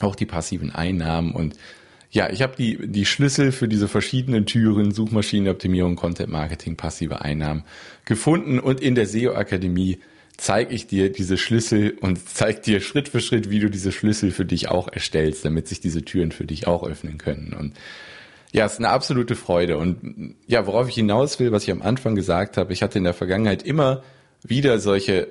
auch 0.00 0.16
die 0.16 0.26
passiven 0.26 0.70
Einnahmen. 0.70 1.32
Und 1.32 1.56
ja, 2.10 2.28
ich 2.28 2.42
habe 2.42 2.56
die, 2.56 2.88
die 2.88 3.06
Schlüssel 3.06 3.52
für 3.52 3.68
diese 3.68 3.86
verschiedenen 3.86 4.46
Türen, 4.46 4.90
Suchmaschinenoptimierung, 4.90 5.94
Content 5.94 6.30
Marketing, 6.30 6.76
passive 6.76 7.22
Einnahmen 7.22 7.64
gefunden 8.04 8.58
und 8.58 8.80
in 8.80 8.94
der 8.94 9.06
SEO 9.06 9.34
Akademie 9.34 9.98
zeige 10.36 10.74
ich 10.74 10.86
dir 10.86 11.10
diese 11.10 11.38
Schlüssel 11.38 11.96
und 12.00 12.18
zeige 12.28 12.60
dir 12.60 12.80
Schritt 12.80 13.08
für 13.08 13.20
Schritt, 13.20 13.48
wie 13.48 13.60
du 13.60 13.70
diese 13.70 13.92
Schlüssel 13.92 14.30
für 14.30 14.44
dich 14.44 14.68
auch 14.68 14.88
erstellst, 14.88 15.44
damit 15.44 15.68
sich 15.68 15.80
diese 15.80 16.04
Türen 16.04 16.32
für 16.32 16.44
dich 16.44 16.66
auch 16.66 16.82
öffnen 16.86 17.16
können. 17.16 17.54
Und 17.58 17.74
ja, 18.52 18.66
es 18.66 18.74
ist 18.74 18.78
eine 18.78 18.90
absolute 18.90 19.34
Freude. 19.34 19.78
Und 19.78 20.36
ja, 20.46 20.66
worauf 20.66 20.88
ich 20.88 20.94
hinaus 20.94 21.40
will, 21.40 21.52
was 21.52 21.64
ich 21.64 21.70
am 21.70 21.82
Anfang 21.82 22.14
gesagt 22.14 22.56
habe, 22.56 22.72
ich 22.72 22.82
hatte 22.82 22.98
in 22.98 23.04
der 23.04 23.14
Vergangenheit 23.14 23.62
immer 23.62 24.02
wieder 24.42 24.78
solche 24.78 25.28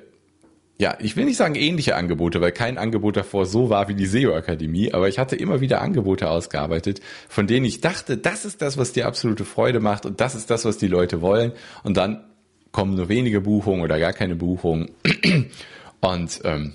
ja, 0.78 0.96
ich 0.98 1.16
will 1.16 1.26
nicht 1.26 1.36
sagen 1.36 1.54
ähnliche 1.54 1.94
Angebote, 1.94 2.40
weil 2.40 2.50
kein 2.50 2.76
Angebot 2.76 3.16
davor 3.16 3.46
so 3.46 3.70
war 3.70 3.86
wie 3.88 3.94
die 3.94 4.06
SEO-Akademie, 4.06 4.92
aber 4.92 5.06
ich 5.06 5.20
hatte 5.20 5.36
immer 5.36 5.60
wieder 5.60 5.80
Angebote 5.80 6.28
ausgearbeitet, 6.28 7.00
von 7.28 7.46
denen 7.46 7.64
ich 7.66 7.80
dachte, 7.80 8.16
das 8.16 8.44
ist 8.44 8.62
das, 8.62 8.78
was 8.78 8.92
dir 8.92 9.06
absolute 9.06 9.44
Freude 9.44 9.78
macht 9.78 10.06
und 10.06 10.20
das 10.20 10.34
ist 10.34 10.50
das, 10.50 10.64
was 10.64 10.78
die 10.78 10.88
Leute 10.88 11.20
wollen. 11.20 11.52
Und 11.84 11.98
dann 11.98 12.24
kommen 12.72 12.96
nur 12.96 13.08
wenige 13.08 13.42
Buchungen 13.42 13.82
oder 13.82 14.00
gar 14.00 14.12
keine 14.12 14.34
Buchungen. 14.34 14.90
Und 16.00 16.40
ähm, 16.42 16.72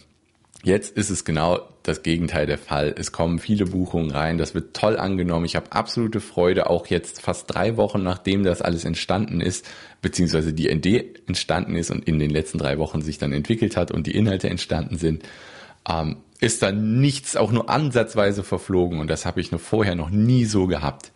Jetzt 0.67 0.97
ist 0.97 1.09
es 1.09 1.23
genau 1.23 1.61
das 1.87 2.03
Gegenteil 2.03 2.45
der 2.45 2.57
Fall. 2.57 2.93
Es 2.97 3.11
kommen 3.11 3.39
viele 3.39 3.65
Buchungen 3.65 4.11
rein, 4.11 4.37
das 4.37 4.53
wird 4.53 4.75
toll 4.75 4.97
angenommen. 4.97 5.45
Ich 5.45 5.55
habe 5.55 5.71
absolute 5.71 6.19
Freude, 6.19 6.69
auch 6.69 6.87
jetzt 6.87 7.21
fast 7.21 7.53
drei 7.53 7.77
Wochen 7.77 8.03
nachdem 8.03 8.43
das 8.43 8.61
alles 8.61 8.85
entstanden 8.85 9.41
ist, 9.41 9.65
beziehungsweise 10.01 10.53
die 10.53 10.69
Idee 10.69 11.13
entstanden 11.27 11.75
ist 11.75 11.91
und 11.91 12.07
in 12.07 12.19
den 12.19 12.29
letzten 12.29 12.57
drei 12.57 12.77
Wochen 12.77 13.01
sich 13.01 13.17
dann 13.17 13.33
entwickelt 13.33 13.77
hat 13.77 13.91
und 13.91 14.07
die 14.07 14.15
Inhalte 14.15 14.49
entstanden 14.49 14.97
sind, 14.97 15.23
ähm, 15.89 16.17
ist 16.39 16.61
dann 16.61 16.99
nichts 16.99 17.35
auch 17.35 17.51
nur 17.51 17.69
ansatzweise 17.69 18.43
verflogen 18.43 18.99
und 18.99 19.09
das 19.09 19.25
habe 19.25 19.41
ich 19.41 19.51
noch 19.51 19.59
vorher 19.59 19.95
noch 19.95 20.09
nie 20.09 20.45
so 20.45 20.67
gehabt. 20.67 21.11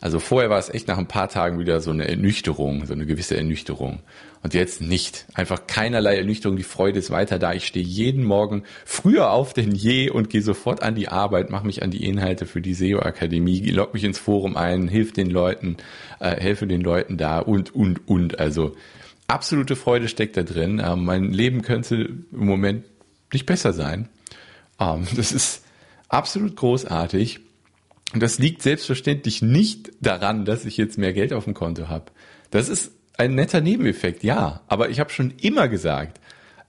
Also 0.00 0.18
vorher 0.18 0.48
war 0.48 0.58
es 0.58 0.70
echt 0.70 0.88
nach 0.88 0.98
ein 0.98 1.08
paar 1.08 1.28
Tagen 1.28 1.58
wieder 1.58 1.80
so 1.80 1.90
eine 1.90 2.08
Ernüchterung, 2.08 2.86
so 2.86 2.94
eine 2.94 3.04
gewisse 3.04 3.36
Ernüchterung. 3.36 4.00
Und 4.42 4.54
jetzt 4.54 4.80
nicht. 4.80 5.26
Einfach 5.34 5.66
keinerlei 5.66 6.16
Ernüchterung. 6.16 6.56
Die 6.56 6.62
Freude 6.62 6.98
ist 6.98 7.10
weiter 7.10 7.38
da. 7.38 7.52
Ich 7.52 7.66
stehe 7.66 7.84
jeden 7.84 8.24
Morgen 8.24 8.62
früher 8.86 9.30
auf 9.30 9.52
denn 9.52 9.72
je 9.72 10.08
und 10.08 10.30
gehe 10.30 10.40
sofort 10.40 10.82
an 10.82 10.94
die 10.94 11.08
Arbeit, 11.08 11.50
mache 11.50 11.66
mich 11.66 11.82
an 11.82 11.90
die 11.90 12.06
Inhalte 12.06 12.46
für 12.46 12.62
die 12.62 12.72
SEO-Akademie, 12.72 13.60
log 13.70 13.92
mich 13.92 14.04
ins 14.04 14.18
Forum 14.18 14.56
ein, 14.56 14.88
hilf 14.88 15.12
den 15.12 15.28
Leuten, 15.28 15.76
äh, 16.20 16.40
helfe 16.40 16.66
den 16.66 16.80
Leuten 16.80 17.18
da 17.18 17.40
und, 17.40 17.74
und, 17.74 18.08
und. 18.08 18.38
Also 18.38 18.74
absolute 19.26 19.76
Freude 19.76 20.08
steckt 20.08 20.38
da 20.38 20.42
drin. 20.42 20.78
Äh, 20.78 20.96
mein 20.96 21.32
Leben 21.32 21.60
könnte 21.60 21.96
im 21.96 22.46
Moment 22.46 22.86
nicht 23.32 23.44
besser 23.44 23.74
sein. 23.74 24.08
Ähm, 24.80 25.06
das 25.16 25.32
ist 25.32 25.64
absolut 26.08 26.56
großartig. 26.56 27.40
Und 28.12 28.22
das 28.22 28.38
liegt 28.38 28.62
selbstverständlich 28.62 29.42
nicht 29.42 29.92
daran, 30.00 30.44
dass 30.44 30.64
ich 30.64 30.76
jetzt 30.76 30.98
mehr 30.98 31.12
Geld 31.12 31.32
auf 31.32 31.44
dem 31.44 31.54
Konto 31.54 31.88
habe. 31.88 32.06
Das 32.50 32.68
ist 32.68 32.92
ein 33.16 33.34
netter 33.34 33.60
Nebeneffekt, 33.60 34.24
ja. 34.24 34.62
Aber 34.66 34.90
ich 34.90 34.98
habe 34.98 35.10
schon 35.10 35.34
immer 35.40 35.68
gesagt, 35.68 36.20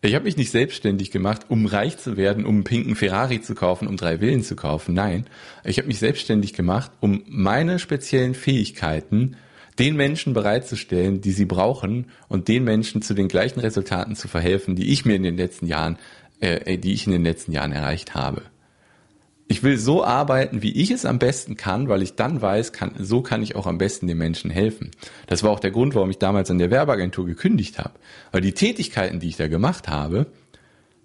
ich 0.04 0.16
habe 0.16 0.26
mich 0.26 0.38
nicht 0.38 0.52
selbstständig 0.52 1.12
gemacht, 1.12 1.46
um 1.50 1.68
reich 1.68 1.98
zu 1.98 2.18
werden, 2.18 2.46
um 2.46 2.56
einen 2.56 2.64
pinken 2.64 2.96
Ferrari 2.96 3.42
zu 3.42 3.54
kaufen, 3.54 3.88
um 3.88 3.98
drei 3.98 4.18
Villen 4.18 4.44
zu 4.44 4.56
kaufen. 4.56 4.96
Nein, 4.96 5.28
ich 5.64 5.78
habe 5.78 5.88
mich 5.88 6.00
selbstständig 6.00 6.54
gemacht, 6.54 6.92
um 7.02 7.24
meine 7.28 7.78
speziellen 7.78 8.34
Fähigkeiten 8.34 9.38
den 9.78 9.96
Menschen 9.96 10.34
bereitzustellen, 10.34 11.22
die 11.22 11.32
sie 11.32 11.46
brauchen 11.46 12.08
und 12.28 12.48
den 12.48 12.64
Menschen 12.64 13.02
zu 13.02 13.14
den 13.14 13.28
gleichen 13.28 13.60
Resultaten 13.60 14.16
zu 14.16 14.28
verhelfen, 14.28 14.76
die 14.76 14.92
ich 14.92 15.06
mir 15.06 15.16
in 15.16 15.24
den 15.24 15.38
letzten 15.38 15.68
Jahren, 15.68 15.98
äh, 16.40 16.78
die 16.78 16.94
ich 16.94 17.06
in 17.06 17.14
den 17.14 17.24
letzten 17.24 17.52
Jahren 17.52 17.72
erreicht 17.72 18.16
habe. 18.16 18.42
Ich 19.52 19.64
will 19.64 19.78
so 19.78 20.02
arbeiten, 20.02 20.62
wie 20.62 20.72
ich 20.72 20.92
es 20.92 21.06
am 21.06 21.20
besten 21.20 21.58
kann, 21.58 21.90
weil 21.90 22.02
ich 22.02 22.16
dann 22.16 22.42
weiß, 22.42 22.72
kann, 22.72 22.94
so 22.98 23.22
kann 23.22 23.44
ich 23.44 23.58
auch 23.58 23.68
am 23.68 23.78
besten 23.78 24.08
den 24.08 24.18
Menschen 24.18 24.50
helfen. 24.50 24.92
Das 25.28 25.44
war 25.44 25.52
auch 25.52 25.60
der 25.60 25.72
Grund, 25.72 25.94
warum 25.94 26.10
ich 26.10 26.20
damals 26.20 26.50
an 26.50 26.58
der 26.58 26.72
Werbeagentur 26.72 27.26
gekündigt 27.26 27.78
habe. 27.78 27.92
Weil 28.32 28.40
die 28.40 28.54
Tätigkeiten, 28.54 29.20
die 29.20 29.28
ich 29.28 29.36
da 29.36 29.50
gemacht 29.50 29.90
habe, 29.90 30.28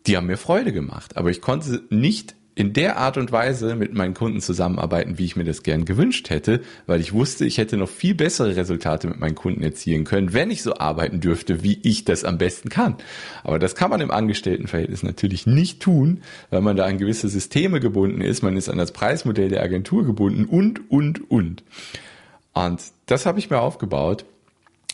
die 0.06 0.16
haben 0.16 0.28
mir 0.28 0.36
Freude 0.36 0.72
gemacht. 0.72 1.16
Aber 1.16 1.30
ich 1.30 1.40
konnte 1.40 1.82
nicht 1.90 2.36
in 2.56 2.72
der 2.72 2.96
Art 2.96 3.18
und 3.18 3.30
Weise 3.32 3.76
mit 3.76 3.92
meinen 3.92 4.14
Kunden 4.14 4.40
zusammenarbeiten, 4.40 5.18
wie 5.18 5.26
ich 5.26 5.36
mir 5.36 5.44
das 5.44 5.62
gern 5.62 5.84
gewünscht 5.84 6.30
hätte, 6.30 6.62
weil 6.86 7.02
ich 7.02 7.12
wusste, 7.12 7.44
ich 7.44 7.58
hätte 7.58 7.76
noch 7.76 7.90
viel 7.90 8.14
bessere 8.14 8.56
Resultate 8.56 9.06
mit 9.08 9.20
meinen 9.20 9.34
Kunden 9.34 9.62
erzielen 9.62 10.04
können, 10.04 10.32
wenn 10.32 10.50
ich 10.50 10.62
so 10.62 10.74
arbeiten 10.74 11.20
dürfte, 11.20 11.62
wie 11.62 11.78
ich 11.82 12.06
das 12.06 12.24
am 12.24 12.38
besten 12.38 12.70
kann. 12.70 12.96
Aber 13.44 13.58
das 13.58 13.74
kann 13.74 13.90
man 13.90 14.00
im 14.00 14.10
Angestelltenverhältnis 14.10 15.02
natürlich 15.02 15.46
nicht 15.46 15.80
tun, 15.80 16.22
weil 16.48 16.62
man 16.62 16.76
da 16.76 16.86
an 16.86 16.96
gewisse 16.96 17.28
Systeme 17.28 17.78
gebunden 17.78 18.22
ist, 18.22 18.42
man 18.42 18.56
ist 18.56 18.70
an 18.70 18.78
das 18.78 18.92
Preismodell 18.92 19.50
der 19.50 19.62
Agentur 19.62 20.06
gebunden 20.06 20.46
und, 20.46 20.90
und, 20.90 21.30
und. 21.30 21.62
Und 22.54 22.80
das 23.04 23.26
habe 23.26 23.38
ich 23.38 23.50
mir 23.50 23.60
aufgebaut 23.60 24.24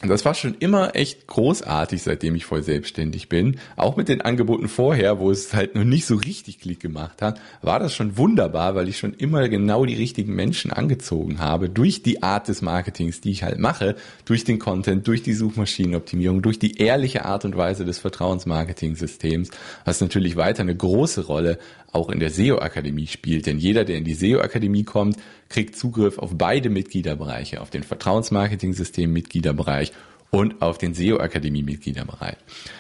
und 0.03 0.09
das 0.09 0.25
war 0.25 0.35
schon 0.35 0.57
immer 0.59 0.97
echt 0.97 1.29
großartig, 1.29 2.03
seitdem 2.03 2.35
ich 2.35 2.45
voll 2.45 2.65
selbstständig 2.65 3.29
bin. 3.29 3.59
Auch 3.77 3.97
mit 3.97 4.09
den 4.09 4.21
Angeboten 4.21 4.69
vorher, 4.69 5.21
wo 5.21 5.31
es 5.31 5.55
halt 5.55 5.77
noch 5.77 5.85
nicht 5.85 6.07
so 6.07 6.17
richtig 6.17 6.59
Klick 6.59 6.81
gemacht 6.81 7.23
hat, 7.23 7.41
war 7.63 7.79
das 7.79 7.95
schon 7.95 8.17
wunderbar, 8.17 8.75
weil 8.75 8.89
ich 8.89 8.99
schon 8.99 9.15
immer 9.15 9.49
genau 9.49 9.87
die 9.87 9.95
richtigen 9.95 10.35
Menschen 10.35 10.73
angezogen 10.73 11.39
habe. 11.39 11.69
Durch 11.69 12.03
die 12.03 12.21
Art 12.25 12.49
des 12.49 12.63
Marketings, 12.63 13.21
die 13.21 13.31
ich 13.31 13.45
halt 13.45 13.61
mache, 13.61 13.95
durch 14.25 14.43
den 14.43 14.59
Content, 14.59 15.07
durch 15.07 15.23
die 15.23 15.35
Suchmaschinenoptimierung, 15.35 16.43
durch 16.43 16.59
die 16.59 16.79
ehrliche 16.79 17.25
Art 17.25 17.45
und 17.45 17.57
Weise 17.57 17.85
des 17.85 18.01
Vertrauensmarketing-Systems, 18.01 19.51
was 19.85 20.01
natürlich 20.01 20.35
weiter 20.35 20.63
eine 20.63 20.75
große 20.75 21.27
Rolle 21.27 21.59
auch 21.93 22.09
in 22.09 22.19
der 22.19 22.31
SEO-Akademie 22.31 23.07
spielt. 23.07 23.47
Denn 23.47 23.59
jeder, 23.59 23.85
der 23.85 23.99
in 23.99 24.05
die 24.05 24.15
SEO-Akademie 24.15 24.83
kommt, 24.85 25.19
kriegt 25.49 25.77
Zugriff 25.77 26.19
auf 26.19 26.33
beide 26.35 26.71
Mitgliederbereiche, 26.71 27.61
auf 27.61 27.71
den 27.71 27.85
Vertrauensmarketing-System-Mitgliederbereich 27.85 29.93
und 30.31 30.63
auf 30.63 30.79
den 30.79 30.95
SEO-Akademie-Mitgliederbereich. 30.95 32.37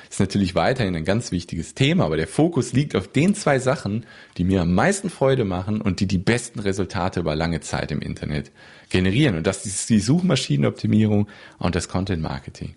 Ist 0.08 0.20
natürlich 0.20 0.54
weiterhin 0.54 0.96
ein 0.96 1.04
ganz 1.04 1.32
wichtiges 1.32 1.74
Thema, 1.74 2.06
aber 2.06 2.16
der 2.16 2.26
Fokus 2.26 2.72
liegt 2.72 2.96
auf 2.96 3.08
den 3.08 3.34
zwei 3.34 3.58
Sachen, 3.58 4.06
die 4.38 4.44
mir 4.44 4.62
am 4.62 4.72
meisten 4.72 5.10
Freude 5.10 5.44
machen 5.44 5.82
und 5.82 6.00
die 6.00 6.06
die 6.06 6.16
besten 6.16 6.60
Resultate 6.60 7.20
über 7.20 7.36
lange 7.36 7.60
Zeit 7.60 7.92
im 7.92 8.00
Internet 8.00 8.50
generieren. 8.88 9.36
Und 9.36 9.46
das 9.46 9.66
ist 9.66 9.90
die 9.90 10.00
Suchmaschinenoptimierung 10.00 11.28
und 11.58 11.74
das 11.74 11.90
Content-Marketing. 11.90 12.74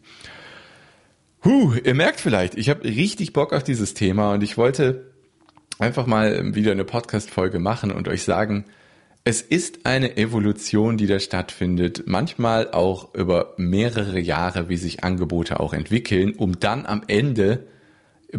Huh, 1.46 1.76
ihr 1.82 1.94
merkt 1.94 2.20
vielleicht, 2.20 2.56
ich 2.56 2.70
habe 2.70 2.84
richtig 2.84 3.32
Bock 3.32 3.54
auf 3.54 3.64
dieses 3.64 3.94
Thema 3.94 4.34
und 4.34 4.44
ich 4.44 4.58
wollte 4.58 5.15
einfach 5.80 6.06
mal 6.06 6.56
wieder 6.56 6.72
eine 6.72 6.86
Podcast-Folge 6.86 7.60
machen 7.60 7.92
und 7.92 8.08
euch 8.08 8.24
sagen, 8.24 8.66
es 9.24 9.42
ist 9.42 9.88
eine 9.88 10.18
Evolution, 10.18 10.98
die 10.98 11.08
da 11.08 11.20
stattfindet, 11.20 12.04
manchmal 12.06 12.72
auch 12.72 13.16
über 13.16 13.56
mehrere 13.58 14.20
Jahre, 14.20 14.70
wie 14.70 14.78
sich 14.78 15.04
Angebote 15.04 15.60
auch 15.60 15.74
entwickeln, 15.74 16.34
um 16.36 16.60
dann 16.60 16.86
am 16.86 17.02
Ende 17.08 17.66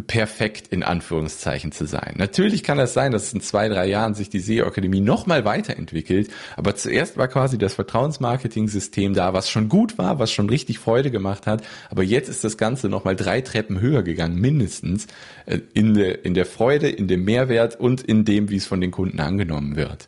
perfekt 0.05 0.67
in 0.67 0.83
Anführungszeichen 0.83 1.71
zu 1.71 1.85
sein. 1.85 2.15
Natürlich 2.17 2.63
kann 2.63 2.77
das 2.77 2.93
sein, 2.93 3.11
dass 3.11 3.33
in 3.33 3.41
zwei, 3.41 3.69
drei 3.69 3.87
Jahren 3.87 4.13
sich 4.13 4.29
die 4.29 4.39
SEO-Akademie 4.39 5.01
nochmal 5.01 5.45
weiterentwickelt, 5.45 6.29
aber 6.55 6.75
zuerst 6.75 7.17
war 7.17 7.27
quasi 7.27 7.57
das 7.57 7.73
Vertrauensmarketing-System 7.73 9.13
da, 9.13 9.33
was 9.33 9.49
schon 9.49 9.69
gut 9.69 9.97
war, 9.97 10.19
was 10.19 10.31
schon 10.31 10.49
richtig 10.49 10.79
Freude 10.79 11.11
gemacht 11.11 11.47
hat, 11.47 11.63
aber 11.89 12.03
jetzt 12.03 12.29
ist 12.29 12.43
das 12.43 12.57
Ganze 12.57 12.89
nochmal 12.89 13.15
drei 13.15 13.41
Treppen 13.41 13.79
höher 13.79 14.03
gegangen, 14.03 14.39
mindestens, 14.39 15.07
äh, 15.45 15.59
in 15.73 15.93
der, 15.93 16.25
in 16.25 16.33
der 16.33 16.45
Freude, 16.45 16.89
in 16.89 17.07
dem 17.07 17.23
Mehrwert 17.23 17.79
und 17.79 18.01
in 18.01 18.25
dem, 18.25 18.49
wie 18.49 18.57
es 18.57 18.67
von 18.67 18.81
den 18.81 18.91
Kunden 18.91 19.19
angenommen 19.19 19.75
wird. 19.75 20.07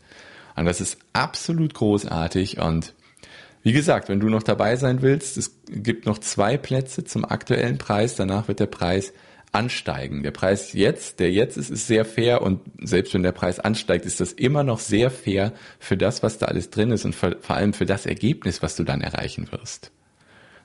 Und 0.56 0.66
das 0.66 0.82
ist 0.82 0.98
absolut 1.14 1.74
großartig 1.74 2.60
und 2.60 2.94
wie 3.62 3.74
gesagt, 3.74 4.08
wenn 4.08 4.22
du 4.22 4.30
noch 4.30 4.44
dabei 4.44 4.78
sein 4.78 5.02
willst, 5.02 5.38
es 5.38 5.60
gibt 5.70 6.06
noch 6.06 6.18
zwei 6.20 6.58
Plätze 6.58 7.04
zum 7.04 7.26
aktuellen 7.26 7.78
Preis, 7.78 8.16
danach 8.16 8.48
wird 8.48 8.62
der 8.62 8.68
Preis 8.68 9.14
ansteigen. 9.52 10.24
Der 10.24 10.32
Preis 10.32 10.74
jetzt, 10.74 11.20
der 11.20 11.32
jetzt 11.32 11.58
ist, 11.58 11.70
ist 11.70 11.88
sehr 11.88 12.06
fair 12.06 12.42
und 12.42 12.62
selbst 12.82 13.14
wenn 13.14 13.24
der 13.24 13.32
Preis 13.32 13.60
ansteigt, 13.60 14.06
ist 14.06 14.20
das 14.20 14.34
immer 14.34 14.64
noch 14.64 14.80
sehr 14.80 15.10
fair 15.10 15.54
für 15.80 15.98
das, 15.98 16.22
was 16.24 16.38
da 16.38 16.48
alles 16.48 16.70
drin 16.70 16.92
ist 16.92 17.06
und 17.06 17.16
vor 17.16 17.36
allem 17.48 17.74
für 17.74 17.86
das 17.86 18.06
Ergebnis, 18.06 18.62
was 18.62 18.76
du 18.76 18.84
dann 18.84 19.02
erreichen 19.02 19.52
wirst. 19.52 19.92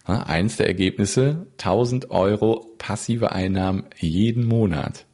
Eins 0.04 0.58
der 0.58 0.66
Ergebnisse, 0.66 1.46
1000 1.52 2.10
Euro 2.10 2.66
passive 2.76 3.32
Einnahmen 3.32 3.84
jeden 3.98 4.44
Monat. 4.44 5.06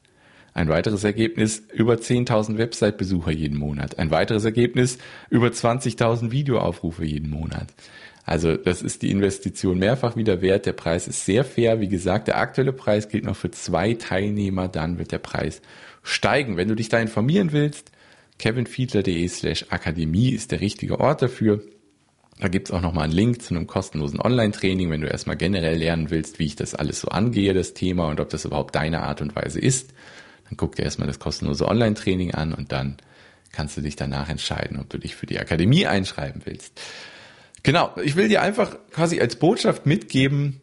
Ein 0.53 0.69
weiteres 0.69 1.05
Ergebnis, 1.05 1.63
über 1.73 1.95
10.000 1.95 2.59
Website-Besucher 2.59 3.31
jeden 3.31 3.59
Monat. 3.59 3.99
Ein 3.99 4.11
weiteres 4.11 4.45
Ergebnis, 4.45 4.99
über 5.31 5.49
20.000 5.49 6.31
Videoaufrufe 6.33 7.05
jeden 7.05 7.31
Monat. 7.31 7.69
Also 8.25 8.57
das 8.57 8.83
ist 8.83 9.03
die 9.03 9.11
Investition 9.11 9.79
mehrfach 9.79 10.17
wieder 10.17 10.41
wert. 10.41 10.67
Der 10.67 10.73
Preis 10.73 11.09
ist 11.09 11.25
sehr 11.25 11.45
fair. 11.45 11.81
Wie 11.81 11.89
gesagt, 11.89 12.29
der 12.29 12.39
aktuelle 12.39 12.73
Preis 12.73 13.09
gilt 13.09 13.25
noch 13.25 13.37
für 13.37 13.51
zwei 13.51 13.95
Teilnehmer. 13.95 14.69
Dann 14.69 14.99
wird 14.99 15.13
der 15.13 15.19
Preis 15.19 15.63
steigen. 16.03 16.57
Wenn 16.57 16.69
du 16.69 16.75
dich 16.75 16.89
da 16.89 16.99
informieren 16.99 17.53
willst, 17.53 17.91
kevinfiedler.de 18.39 19.27
slash 19.29 19.67
Akademie 19.71 20.31
ist 20.31 20.53
der 20.53 20.61
richtige 20.61 21.01
Ort 21.01 21.23
dafür. 21.23 21.63
Da 22.41 22.49
gibt's 22.49 22.71
auch 22.71 22.81
nochmal 22.81 23.05
einen 23.05 23.13
Link 23.13 23.43
zu 23.43 23.55
einem 23.55 23.67
kostenlosen 23.67 24.21
Online-Training, 24.21 24.91
wenn 24.91 25.03
du 25.03 25.09
erstmal 25.09 25.37
generell 25.37 25.77
lernen 25.77 26.11
willst, 26.11 26.39
wie 26.39 26.47
ich 26.47 26.57
das 26.57 26.75
alles 26.75 27.01
so 27.01 27.09
angehe, 27.09 27.53
das 27.53 27.75
Thema 27.75 28.09
und 28.09 28.19
ob 28.19 28.31
das 28.31 28.47
überhaupt 28.47 28.75
deine 28.75 29.03
Art 29.03 29.21
und 29.21 29.37
Weise 29.37 29.61
ist. 29.61 29.93
Dann 30.51 30.57
guck 30.57 30.77
dir 30.77 30.83
erstmal 30.83 31.09
das 31.09 31.19
kostenlose 31.19 31.67
Online-Training 31.67 32.35
an 32.35 32.53
und 32.53 32.73
dann 32.73 32.97
kannst 33.53 33.77
du 33.77 33.81
dich 33.81 33.97
danach 33.97 34.29
entscheiden, 34.29 34.79
ob 34.79 34.91
du 34.91 34.99
dich 34.99 35.17
für 35.17 35.27
die 35.27 35.39
Akademie 35.39 35.87
einschreiben 35.87 36.43
willst. 36.45 36.81
Genau, 37.63 37.93
ich 38.03 38.17
will 38.17 38.29
dir 38.29 38.43
einfach 38.43 38.77
quasi 38.91 39.21
als 39.21 39.37
Botschaft 39.37 39.87
mitgeben, 39.87 40.61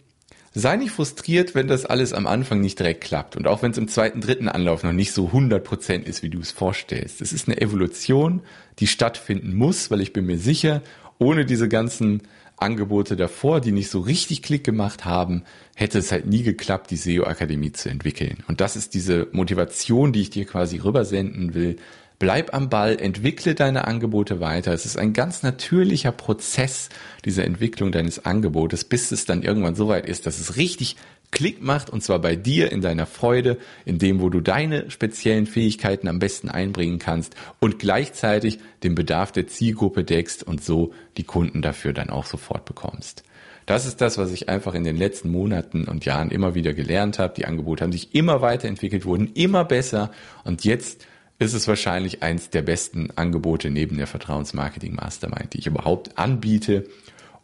sei 0.57 0.75
nicht 0.75 0.91
frustriert, 0.91 1.55
wenn 1.55 1.67
das 1.67 1.85
alles 1.85 2.13
am 2.13 2.27
Anfang 2.27 2.61
nicht 2.61 2.79
direkt 2.79 3.01
klappt 3.01 3.35
und 3.35 3.47
auch 3.47 3.61
wenn 3.61 3.71
es 3.71 3.77
im 3.77 3.87
zweiten, 3.87 4.21
dritten 4.21 4.47
Anlauf 4.47 4.83
noch 4.83 4.93
nicht 4.93 5.11
so 5.11 5.27
100% 5.27 6.03
ist, 6.03 6.23
wie 6.23 6.29
du 6.29 6.39
es 6.39 6.51
vorstellst. 6.51 7.21
Es 7.21 7.33
ist 7.33 7.47
eine 7.47 7.61
Evolution, 7.61 8.41
die 8.79 8.87
stattfinden 8.87 9.55
muss, 9.55 9.91
weil 9.91 10.01
ich 10.01 10.13
bin 10.13 10.25
mir 10.25 10.37
sicher, 10.37 10.81
ohne 11.19 11.45
diese 11.45 11.67
ganzen 11.67 12.21
Angebote 12.57 13.15
davor, 13.15 13.61
die 13.61 13.71
nicht 13.71 13.89
so 13.89 13.99
richtig 13.99 14.41
Klick 14.41 14.63
gemacht 14.63 15.05
haben, 15.05 15.43
hätte 15.75 15.99
es 15.99 16.11
halt 16.11 16.25
nie 16.25 16.41
geklappt, 16.41 16.89
die 16.89 16.97
SEO-Akademie 16.97 17.71
zu 17.71 17.89
entwickeln. 17.89 18.43
Und 18.47 18.61
das 18.61 18.75
ist 18.75 18.95
diese 18.95 19.27
Motivation, 19.31 20.11
die 20.11 20.21
ich 20.21 20.31
dir 20.31 20.45
quasi 20.45 20.77
rübersenden 20.77 21.53
will. 21.53 21.75
Bleib 22.19 22.51
am 22.55 22.69
Ball, 22.69 22.99
entwickle 22.99 23.53
deine 23.53 23.85
Angebote 23.85 24.39
weiter. 24.39 24.73
Es 24.73 24.87
ist 24.87 24.97
ein 24.97 25.13
ganz 25.13 25.43
natürlicher 25.43 26.11
Prozess 26.11 26.89
dieser 27.25 27.45
Entwicklung 27.45 27.91
deines 27.91 28.25
Angebotes, 28.25 28.85
bis 28.85 29.11
es 29.11 29.25
dann 29.25 29.43
irgendwann 29.43 29.75
so 29.75 29.87
weit 29.87 30.07
ist, 30.07 30.25
dass 30.25 30.39
es 30.39 30.57
richtig 30.57 30.95
Klick 31.29 31.61
macht 31.61 31.89
und 31.89 32.01
zwar 32.01 32.19
bei 32.19 32.35
dir 32.35 32.71
in 32.71 32.81
deiner 32.81 33.05
Freude, 33.05 33.57
in 33.85 33.99
dem, 33.99 34.21
wo 34.21 34.29
du 34.29 34.39
deine 34.39 34.89
speziellen 34.89 35.45
Fähigkeiten 35.45 36.07
am 36.07 36.19
besten 36.19 36.49
einbringen 36.49 36.99
kannst 36.99 37.35
und 37.59 37.79
gleichzeitig 37.79 38.59
den 38.83 38.95
Bedarf 38.95 39.31
der 39.31 39.45
Zielgruppe 39.45 40.03
deckst 40.03 40.41
und 40.41 40.63
so 40.63 40.93
die 41.17 41.23
Kunden 41.23 41.61
dafür 41.61 41.93
dann 41.93 42.09
auch 42.09 42.25
sofort 42.25 42.65
bekommst. 42.65 43.23
Das 43.65 43.85
ist 43.85 43.99
das, 43.99 44.17
was 44.17 44.31
ich 44.31 44.47
einfach 44.47 44.73
in 44.73 44.85
den 44.85 44.95
letzten 44.95 45.29
Monaten 45.29 45.83
und 45.83 46.05
Jahren 46.05 46.31
immer 46.31 46.55
wieder 46.55 46.73
gelernt 46.73 47.19
habe. 47.19 47.33
Die 47.35 47.45
Angebote 47.45 47.83
haben 47.83 47.91
sich 47.91 48.15
immer 48.15 48.41
weiterentwickelt, 48.41 49.05
wurden 49.05 49.33
immer 49.33 49.65
besser 49.65 50.11
und 50.45 50.63
jetzt 50.63 51.05
ist 51.39 51.53
es 51.53 51.67
wahrscheinlich 51.67 52.23
eins 52.23 52.49
der 52.49 52.61
besten 52.61 53.09
Angebote 53.15 53.69
neben 53.69 53.97
der 53.97 54.07
Vertrauensmarketing 54.07 54.95
Mastermind, 54.95 55.53
die 55.53 55.59
ich 55.59 55.67
überhaupt 55.67 56.17
anbiete. 56.17 56.85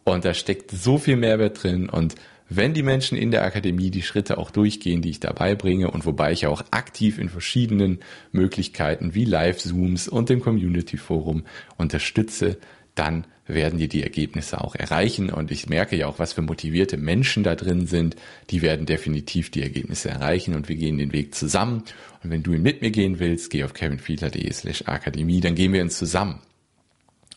Und 0.02 0.24
da 0.24 0.34
steckt 0.34 0.70
so 0.70 0.98
viel 0.98 1.16
Mehrwert 1.16 1.62
drin 1.62 1.88
und 1.88 2.14
wenn 2.50 2.74
die 2.74 2.82
Menschen 2.82 3.16
in 3.16 3.30
der 3.30 3.42
Akademie 3.42 3.90
die 3.90 4.02
Schritte 4.02 4.36
auch 4.36 4.50
durchgehen, 4.50 5.00
die 5.00 5.10
ich 5.10 5.20
dabei 5.20 5.54
bringe 5.54 5.90
und 5.90 6.04
wobei 6.04 6.30
ich 6.30 6.46
auch 6.46 6.62
aktiv 6.72 7.18
in 7.18 7.30
verschiedenen 7.30 8.00
Möglichkeiten 8.32 9.14
wie 9.14 9.24
Live-Zooms 9.24 10.08
und 10.08 10.28
dem 10.28 10.40
Community-Forum 10.40 11.44
unterstütze, 11.78 12.58
dann 12.94 13.26
werden 13.46 13.78
die 13.78 13.88
die 13.88 14.02
Ergebnisse 14.02 14.60
auch 14.60 14.74
erreichen. 14.74 15.30
Und 15.30 15.50
ich 15.50 15.68
merke 15.68 15.96
ja 15.96 16.06
auch, 16.06 16.18
was 16.18 16.32
für 16.32 16.42
motivierte 16.42 16.96
Menschen 16.96 17.42
da 17.42 17.54
drin 17.54 17.86
sind. 17.86 18.16
Die 18.50 18.62
werden 18.62 18.86
definitiv 18.86 19.50
die 19.50 19.62
Ergebnisse 19.62 20.08
erreichen 20.08 20.54
und 20.54 20.68
wir 20.68 20.76
gehen 20.76 20.98
den 20.98 21.12
Weg 21.12 21.34
zusammen. 21.34 21.84
Und 22.22 22.30
wenn 22.30 22.42
du 22.42 22.54
ihn 22.54 22.62
mit 22.62 22.80
mir 22.80 22.90
gehen 22.90 23.18
willst, 23.18 23.50
geh 23.50 23.64
auf 23.64 23.74
kevinfiedler.de 23.74 24.50
slash 24.52 24.84
akademie, 24.86 25.40
dann 25.40 25.54
gehen 25.54 25.72
wir 25.72 25.82
uns 25.82 25.98
zusammen. 25.98 26.40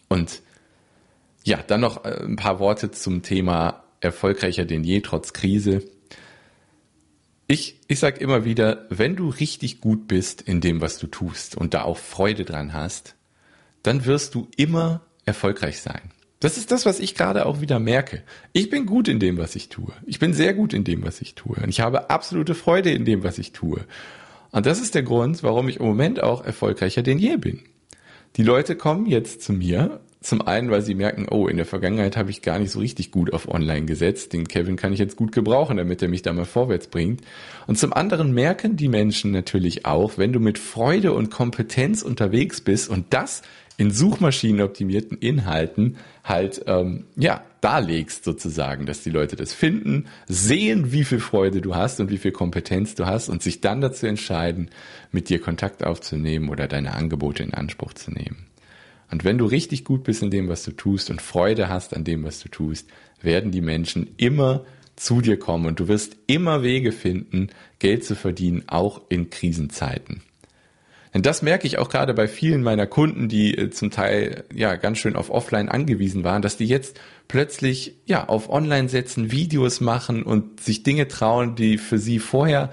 Und 0.08 0.42
ja, 1.44 1.58
dann 1.66 1.82
noch 1.82 2.06
äh, 2.06 2.24
ein 2.24 2.36
paar 2.36 2.60
Worte 2.60 2.92
zum 2.92 3.22
Thema 3.22 3.84
erfolgreicher 4.00 4.66
denn 4.66 4.84
je 4.84 5.02
trotz 5.02 5.34
Krise. 5.34 5.84
Ich, 7.48 7.80
ich 7.88 8.00
sag 8.00 8.20
immer 8.20 8.46
wieder, 8.46 8.86
wenn 8.90 9.16
du 9.16 9.30
richtig 9.30 9.80
gut 9.80 10.08
bist 10.08 10.42
in 10.42 10.62
dem, 10.62 10.82
was 10.82 11.00
du 11.00 11.08
tust 11.08 11.56
und 11.56 11.74
da 11.74 11.84
auch 11.84 11.98
Freude 11.98 12.46
dran 12.46 12.74
hast, 12.74 13.16
dann 13.84 14.06
wirst 14.06 14.36
du 14.36 14.50
immer 14.58 15.07
erfolgreich 15.28 15.82
sein. 15.82 16.02
Das 16.40 16.58
ist 16.58 16.72
das, 16.72 16.86
was 16.86 17.00
ich 17.00 17.16
gerade 17.16 17.48
auch 17.48 17.62
wieder 17.62 17.80
merke. 17.80 18.22
Ich 18.54 18.70
bin 18.70 18.86
gut 18.86 19.08
in 19.08 19.20
dem, 19.20 19.38
was 19.38 19.56
ich 19.56 19.70
tue. 19.70 19.92
Ich 20.06 20.20
bin 20.20 20.34
sehr 20.34 20.54
gut 20.54 20.74
in 20.74 20.84
dem, 20.84 21.04
was 21.04 21.20
ich 21.20 21.34
tue. 21.34 21.56
Und 21.56 21.70
ich 21.70 21.80
habe 21.80 22.12
absolute 22.12 22.54
Freude 22.54 22.92
in 22.92 23.06
dem, 23.06 23.24
was 23.24 23.40
ich 23.40 23.54
tue. 23.54 23.82
Und 24.52 24.66
das 24.66 24.80
ist 24.80 24.94
der 24.94 25.04
Grund, 25.04 25.42
warum 25.42 25.68
ich 25.68 25.80
im 25.80 25.86
Moment 25.86 26.22
auch 26.22 26.46
erfolgreicher 26.46 27.02
denn 27.02 27.18
je 27.18 27.38
bin. 27.38 27.62
Die 28.36 28.44
Leute 28.44 28.76
kommen 28.76 29.08
jetzt 29.08 29.42
zu 29.42 29.52
mir 29.52 30.00
zum 30.22 30.42
einen, 30.46 30.70
weil 30.70 30.82
sie 30.82 30.94
merken, 30.94 31.28
oh, 31.30 31.48
in 31.48 31.58
der 31.58 31.66
Vergangenheit 31.66 32.18
habe 32.18 32.30
ich 32.30 32.42
gar 32.42 32.60
nicht 32.60 32.72
so 32.72 32.80
richtig 32.80 33.12
gut 33.12 33.34
auf 33.34 33.48
Online 33.48 33.86
gesetzt. 33.86 34.34
Den 34.34 34.48
Kevin 34.48 34.76
kann 34.76 34.94
ich 34.94 35.00
jetzt 35.00 35.16
gut 35.16 35.32
gebrauchen, 35.32 35.78
damit 35.78 36.02
er 36.02 36.08
mich 36.08 36.22
da 36.22 36.34
mal 36.34 36.46
vorwärts 36.46 36.88
bringt. 36.88 37.22
Und 37.66 37.78
zum 37.78 37.94
anderen 37.94 38.34
merken 38.34 38.76
die 38.76 38.90
Menschen 38.90 39.32
natürlich 39.32 39.86
auch, 39.86 40.18
wenn 40.18 40.34
du 40.34 40.40
mit 40.40 40.60
Freude 40.60 41.14
und 41.14 41.32
Kompetenz 41.32 42.02
unterwegs 42.02 42.62
bist 42.62 42.90
und 42.90 43.06
das 43.12 43.42
in 43.78 43.92
suchmaschinenoptimierten 43.92 45.18
Inhalten 45.20 45.98
halt 46.24 46.64
ähm, 46.66 47.06
ja 47.16 47.44
darlegst 47.62 48.24
sozusagen, 48.24 48.86
dass 48.86 49.04
die 49.04 49.10
Leute 49.12 49.36
das 49.36 49.54
finden, 49.54 50.06
sehen, 50.28 50.92
wie 50.92 51.04
viel 51.04 51.20
Freude 51.20 51.62
du 51.62 51.76
hast 51.76 52.00
und 52.00 52.10
wie 52.10 52.18
viel 52.18 52.32
Kompetenz 52.32 52.96
du 52.96 53.06
hast 53.06 53.30
und 53.30 53.42
sich 53.44 53.62
dann 53.62 53.82
dazu 53.82 54.08
entscheiden, 54.08 54.70
mit 55.12 55.30
dir 55.30 55.40
Kontakt 55.40 55.84
aufzunehmen 55.84 56.50
oder 56.50 56.68
deine 56.68 56.94
Angebote 56.94 57.44
in 57.44 57.54
Anspruch 57.54 57.94
zu 57.94 58.12
nehmen. 58.12 58.48
Und 59.10 59.24
wenn 59.24 59.38
du 59.38 59.46
richtig 59.46 59.86
gut 59.86 60.04
bist 60.04 60.22
in 60.22 60.32
dem, 60.32 60.50
was 60.50 60.64
du 60.64 60.72
tust 60.72 61.10
und 61.10 61.22
Freude 61.22 61.70
hast 61.70 61.96
an 61.96 62.04
dem, 62.04 62.24
was 62.24 62.40
du 62.40 62.50
tust, 62.50 62.88
werden 63.22 63.52
die 63.52 63.62
Menschen 63.62 64.10
immer 64.18 64.66
zu 64.96 65.22
dir 65.22 65.38
kommen 65.38 65.68
und 65.68 65.80
du 65.80 65.88
wirst 65.88 66.18
immer 66.28 66.64
Wege 66.64 66.92
finden, 66.92 67.50
Geld 67.80 68.04
zu 68.04 68.16
verdienen, 68.16 68.64
auch 68.68 69.02
in 69.10 69.30
Krisenzeiten. 69.30 70.22
Denn 71.18 71.24
das 71.24 71.42
merke 71.42 71.66
ich 71.66 71.80
auch 71.80 71.90
gerade 71.90 72.14
bei 72.14 72.28
vielen 72.28 72.62
meiner 72.62 72.86
Kunden, 72.86 73.28
die 73.28 73.58
äh, 73.58 73.72
zum 73.72 73.90
Teil 73.90 74.44
ja 74.54 74.76
ganz 74.76 75.00
schön 75.00 75.16
auf 75.16 75.32
Offline 75.32 75.68
angewiesen 75.68 76.24
waren, 76.24 76.44
dass 76.44 76.58
die 76.58 76.68
jetzt 76.68 77.02
plötzlich 77.28 77.96
ja 78.06 78.28
auf 78.28 78.52
Online 78.52 78.88
setzen, 78.88 79.32
Videos 79.32 79.82
machen 79.82 80.22
und 80.22 80.60
sich 80.60 80.84
Dinge 80.84 81.08
trauen, 81.08 81.56
die 81.56 81.80
für 81.80 81.98
sie 81.98 82.20
vorher 82.20 82.72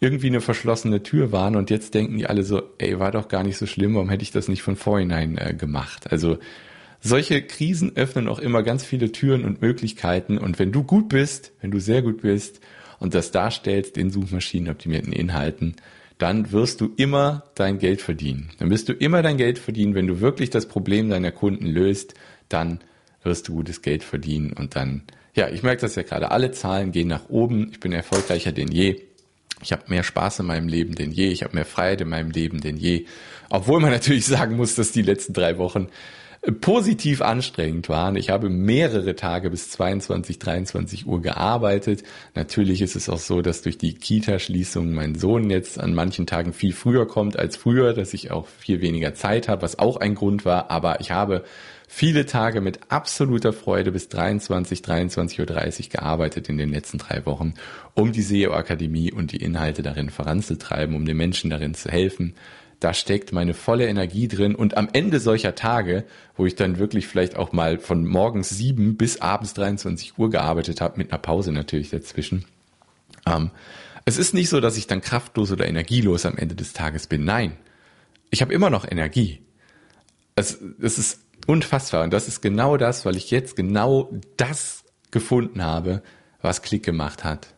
irgendwie 0.00 0.26
eine 0.26 0.42
verschlossene 0.42 1.02
Tür 1.02 1.32
waren 1.32 1.56
und 1.56 1.70
jetzt 1.70 1.94
denken 1.94 2.18
die 2.18 2.26
alle 2.26 2.42
so, 2.42 2.60
ey, 2.76 2.98
war 2.98 3.10
doch 3.10 3.28
gar 3.28 3.42
nicht 3.42 3.56
so 3.56 3.64
schlimm, 3.64 3.94
warum 3.94 4.10
hätte 4.10 4.22
ich 4.22 4.32
das 4.32 4.48
nicht 4.48 4.60
von 4.60 4.76
vorhinein 4.76 5.38
äh, 5.38 5.54
gemacht? 5.54 6.12
Also 6.12 6.36
solche 7.00 7.40
Krisen 7.40 7.96
öffnen 7.96 8.28
auch 8.28 8.38
immer 8.38 8.62
ganz 8.62 8.84
viele 8.84 9.12
Türen 9.12 9.46
und 9.46 9.62
Möglichkeiten 9.62 10.36
und 10.36 10.58
wenn 10.58 10.72
du 10.72 10.84
gut 10.84 11.08
bist, 11.08 11.52
wenn 11.62 11.70
du 11.70 11.80
sehr 11.80 12.02
gut 12.02 12.20
bist 12.20 12.60
und 12.98 13.14
das 13.14 13.30
darstellst 13.30 13.96
in 13.96 14.10
suchmaschinenoptimierten 14.10 15.14
Inhalten, 15.14 15.76
dann 16.18 16.52
wirst 16.52 16.80
du 16.80 16.92
immer 16.96 17.44
dein 17.54 17.78
Geld 17.78 18.02
verdienen. 18.02 18.50
Dann 18.58 18.70
wirst 18.70 18.88
du 18.88 18.92
immer 18.92 19.22
dein 19.22 19.36
Geld 19.36 19.58
verdienen, 19.58 19.94
wenn 19.94 20.06
du 20.06 20.20
wirklich 20.20 20.50
das 20.50 20.66
Problem 20.66 21.08
deiner 21.08 21.32
Kunden 21.32 21.66
löst, 21.66 22.14
dann 22.48 22.80
wirst 23.22 23.48
du 23.48 23.54
gutes 23.54 23.82
Geld 23.82 24.04
verdienen 24.04 24.52
und 24.52 24.76
dann, 24.76 25.02
ja, 25.34 25.48
ich 25.48 25.62
merke 25.62 25.80
das 25.82 25.94
ja 25.94 26.02
gerade, 26.02 26.30
alle 26.30 26.50
Zahlen 26.50 26.92
gehen 26.92 27.08
nach 27.08 27.28
oben, 27.28 27.68
ich 27.72 27.80
bin 27.80 27.92
erfolgreicher 27.92 28.52
denn 28.52 28.68
je 28.68 29.08
ich 29.62 29.72
habe 29.72 29.82
mehr 29.88 30.02
Spaß 30.02 30.40
in 30.40 30.46
meinem 30.46 30.68
Leben 30.68 30.94
denn 30.94 31.10
je. 31.10 31.28
Ich 31.28 31.42
habe 31.42 31.54
mehr 31.54 31.64
Freiheit 31.64 32.00
in 32.00 32.08
meinem 32.08 32.30
Leben 32.30 32.60
denn 32.60 32.76
je. 32.76 33.06
Obwohl 33.50 33.80
man 33.80 33.90
natürlich 33.92 34.26
sagen 34.26 34.56
muss, 34.56 34.74
dass 34.74 34.92
die 34.92 35.02
letzten 35.02 35.32
drei 35.32 35.58
Wochen 35.58 35.88
positiv 36.60 37.20
anstrengend 37.20 37.88
waren. 37.88 38.16
Ich 38.16 38.30
habe 38.30 38.48
mehrere 38.48 39.16
Tage 39.16 39.50
bis 39.50 39.70
22, 39.70 40.38
23 40.38 41.06
Uhr 41.06 41.20
gearbeitet. 41.20 42.04
Natürlich 42.34 42.80
ist 42.80 42.96
es 42.96 43.08
auch 43.08 43.18
so, 43.18 43.42
dass 43.42 43.62
durch 43.62 43.76
die 43.76 43.94
Kita-Schließung 43.94 44.92
mein 44.92 45.16
Sohn 45.16 45.50
jetzt 45.50 45.80
an 45.80 45.94
manchen 45.94 46.26
Tagen 46.26 46.52
viel 46.52 46.72
früher 46.72 47.06
kommt 47.06 47.38
als 47.38 47.56
früher, 47.56 47.92
dass 47.92 48.14
ich 48.14 48.30
auch 48.30 48.46
viel 48.46 48.80
weniger 48.80 49.14
Zeit 49.14 49.48
habe, 49.48 49.62
was 49.62 49.78
auch 49.78 49.96
ein 49.96 50.14
Grund 50.14 50.44
war. 50.44 50.70
Aber 50.70 51.00
ich 51.00 51.10
habe 51.10 51.44
viele 51.88 52.24
Tage 52.24 52.60
mit 52.60 52.80
absoluter 52.88 53.52
Freude 53.52 53.90
bis 53.90 54.08
23, 54.08 54.80
23.30 54.80 55.40
Uhr 55.40 55.88
gearbeitet 55.90 56.48
in 56.48 56.56
den 56.56 56.70
letzten 56.70 56.98
drei 56.98 57.26
Wochen, 57.26 57.54
um 57.94 58.12
die 58.12 58.22
SEO 58.22 58.52
Akademie 58.52 59.12
und 59.12 59.32
die 59.32 59.42
Inhalte 59.42 59.82
darin 59.82 60.10
voranzutreiben, 60.10 60.94
um 60.94 61.04
den 61.04 61.16
Menschen 61.16 61.50
darin 61.50 61.74
zu 61.74 61.90
helfen. 61.90 62.34
Da 62.80 62.94
steckt 62.94 63.32
meine 63.32 63.54
volle 63.54 63.88
Energie 63.88 64.28
drin 64.28 64.54
und 64.54 64.76
am 64.76 64.88
Ende 64.92 65.18
solcher 65.18 65.54
Tage, 65.54 66.04
wo 66.36 66.46
ich 66.46 66.54
dann 66.54 66.78
wirklich 66.78 67.08
vielleicht 67.08 67.36
auch 67.36 67.52
mal 67.52 67.78
von 67.78 68.06
morgens 68.06 68.50
sieben 68.50 68.96
bis 68.96 69.20
abends 69.20 69.54
23 69.54 70.16
Uhr 70.18 70.30
gearbeitet 70.30 70.80
habe, 70.80 70.98
mit 70.98 71.10
einer 71.10 71.20
Pause 71.20 71.52
natürlich 71.52 71.90
dazwischen. 71.90 72.44
Ähm, 73.26 73.50
es 74.04 74.16
ist 74.16 74.32
nicht 74.32 74.48
so, 74.48 74.60
dass 74.60 74.76
ich 74.76 74.86
dann 74.86 75.00
kraftlos 75.00 75.50
oder 75.50 75.66
energielos 75.66 76.24
am 76.24 76.38
Ende 76.38 76.54
des 76.54 76.72
Tages 76.72 77.08
bin. 77.08 77.24
Nein, 77.24 77.56
ich 78.30 78.42
habe 78.42 78.54
immer 78.54 78.70
noch 78.70 78.90
Energie. 78.90 79.42
Es, 80.36 80.58
es 80.80 80.98
ist 80.98 81.20
unfassbar. 81.46 82.04
Und 82.04 82.12
das 82.12 82.28
ist 82.28 82.40
genau 82.40 82.76
das, 82.76 83.04
weil 83.04 83.16
ich 83.16 83.30
jetzt 83.30 83.56
genau 83.56 84.10
das 84.36 84.84
gefunden 85.10 85.62
habe, 85.64 86.02
was 86.40 86.62
Klick 86.62 86.84
gemacht 86.84 87.24
hat. 87.24 87.54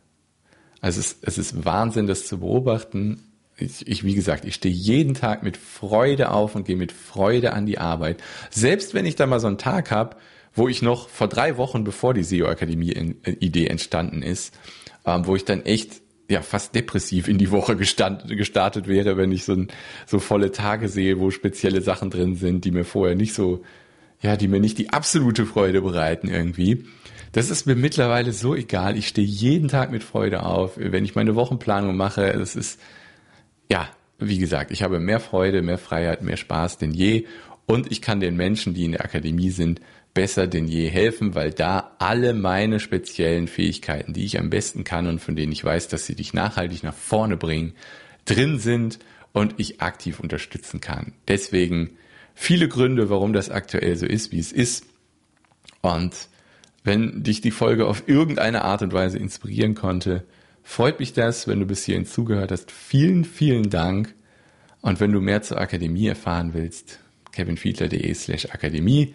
Also 0.81 1.01
es, 1.01 1.19
es 1.23 1.39
ist 1.39 1.65
Wahnsinn, 1.65 2.07
das 2.07 2.27
zu 2.27 2.39
beobachten. 2.39 3.23
Ich, 3.61 3.87
ich, 3.87 4.05
wie 4.05 4.15
gesagt, 4.15 4.45
ich 4.45 4.55
stehe 4.55 4.75
jeden 4.75 5.15
Tag 5.15 5.43
mit 5.43 5.57
Freude 5.57 6.31
auf 6.31 6.55
und 6.55 6.67
gehe 6.67 6.77
mit 6.77 6.93
Freude 6.93 7.53
an 7.53 7.67
die 7.67 7.79
Arbeit. 7.79 8.23
Selbst 8.51 8.95
wenn 8.95 9.07
ich 9.07 9.17
da 9.17 9.27
mal 9.27 9.41
so 9.41 9.47
einen 9.47 9.59
Tag 9.59 9.91
habe, 9.91 10.17
wo 10.55 10.69
ich 10.69 10.83
noch 10.83 11.09
vor 11.09 11.29
drei 11.29 11.57
Wochen, 11.57 11.85
bevor 11.85 12.15
die 12.15 12.25
SEO-Akademie-Idee 12.25 13.67
entstanden 13.67 14.23
ist, 14.23 14.59
ähm, 15.07 15.27
wo 15.27 15.37
ich 15.37 15.45
dann 15.45 15.65
echt 15.65 16.01
ja 16.29 16.43
fast 16.43 16.75
depressiv 16.75 17.29
in 17.29 17.39
die 17.39 17.51
Woche 17.51 17.77
gestand, 17.77 18.29
gestartet 18.29 18.87
wäre, 18.89 19.17
wenn 19.17 19.33
ich 19.33 19.45
so, 19.45 19.53
ein, 19.53 19.69
so 20.07 20.19
volle 20.19 20.53
Tage 20.53 20.89
sehe, 20.89 21.19
wo 21.19 21.31
spezielle 21.31 21.83
Sachen 21.83 22.11
drin 22.11 22.37
sind, 22.37 22.65
die 22.65 22.71
mir 22.71 22.85
vorher 22.85 23.17
nicht 23.17 23.35
so, 23.35 23.63
ja, 24.23 24.37
die 24.37 24.49
mir 24.49 24.61
nicht 24.61 24.79
die 24.79 24.91
absolute 24.91 25.47
Freude 25.47 25.83
bereiten 25.83 26.29
irgendwie. 26.29 26.85
Das 27.33 27.51
ist 27.51 27.67
mir 27.67 27.77
mittlerweile 27.77 28.33
so 28.33 28.55
egal. 28.55 28.97
Ich 28.97 29.09
stehe 29.09 29.27
jeden 29.27 29.69
Tag 29.69 29.93
mit 29.93 30.03
Freude 30.03 30.43
auf, 30.45 30.73
wenn 30.77 31.05
ich 31.05 31.15
meine 31.15 31.37
Wochenplanung 31.37 31.97
mache. 31.97 32.33
Das 32.33 32.57
ist, 32.57 32.81
ja, 33.71 33.89
wie 34.19 34.39
gesagt, 34.39 34.71
ich 34.71 34.83
habe 34.83 34.99
mehr 35.01 35.21
Freude, 35.21 35.63
mehr 35.63 35.79
Freiheit, 35.79 36.23
mehr 36.23 36.37
Spaß 36.37 36.79
denn 36.79 36.93
je 36.93 37.27
und 37.67 37.91
ich 37.91 38.03
kann 38.03 38.21
den 38.21 38.37
Menschen, 38.37 38.75
die 38.75 38.85
in 38.85 38.93
der 38.93 39.05
Akademie 39.05 39.51
sind, 39.51 39.81
besser 40.13 40.47
denn 40.47 40.67
je 40.67 40.89
helfen, 40.89 41.35
weil 41.35 41.53
da 41.53 41.93
alle 41.99 42.35
meine 42.35 42.81
speziellen 42.81 43.47
Fähigkeiten, 43.47 44.13
die 44.13 44.25
ich 44.25 44.39
am 44.39 44.51
besten 44.51 44.83
kann 44.83 45.07
und 45.07 45.21
von 45.21 45.37
denen 45.37 45.53
ich 45.53 45.65
weiß, 45.65 45.89
dass 45.89 46.05
sie 46.05 46.17
dich 46.17 46.35
nachhaltig 46.35 46.83
nach 46.83 46.95
vorne 46.95 47.37
bringen, 47.37 47.75
drin 48.25 48.59
sind 48.59 48.99
und 49.33 49.55
ich 49.59 49.81
aktiv 49.81 50.19
unterstützen 50.19 50.81
kann. 50.81 51.13
Deswegen 51.29 51.91
viele 52.35 52.69
Gründe, 52.69 53.09
warum 53.09 53.33
das 53.33 53.51
aktuell 53.51 53.97
so 53.97 54.07
ist, 54.07 54.33
wie 54.33 54.41
es 54.41 54.51
ist. 54.51 54.87
Und 55.81 56.29
wenn 56.83 57.23
dich 57.23 57.41
die 57.41 57.53
Folge 57.53 57.87
auf 57.87 58.09
irgendeine 58.09 58.65
Art 58.65 58.83
und 58.83 58.93
Weise 58.93 59.19
inspirieren 59.19 59.75
konnte, 59.75 60.25
freut 60.63 61.01
mich 61.01 61.13
das, 61.13 61.49
wenn 61.49 61.61
du 61.61 61.67
bis 61.67 61.85
hierhin 61.85 62.07
zugehört 62.07 62.53
hast. 62.53 62.71
Vielen, 62.71 63.25
vielen 63.25 63.71
Dank. 63.71 64.15
Und 64.81 65.01
wenn 65.01 65.13
du 65.13 65.21
mehr 65.21 65.43
zur 65.43 65.61
Akademie 65.61 66.07
erfahren 66.07 66.55
willst, 66.55 67.01
kevinfiedler.de 67.33 68.15
slash 68.15 68.47
Akademie 68.47 69.15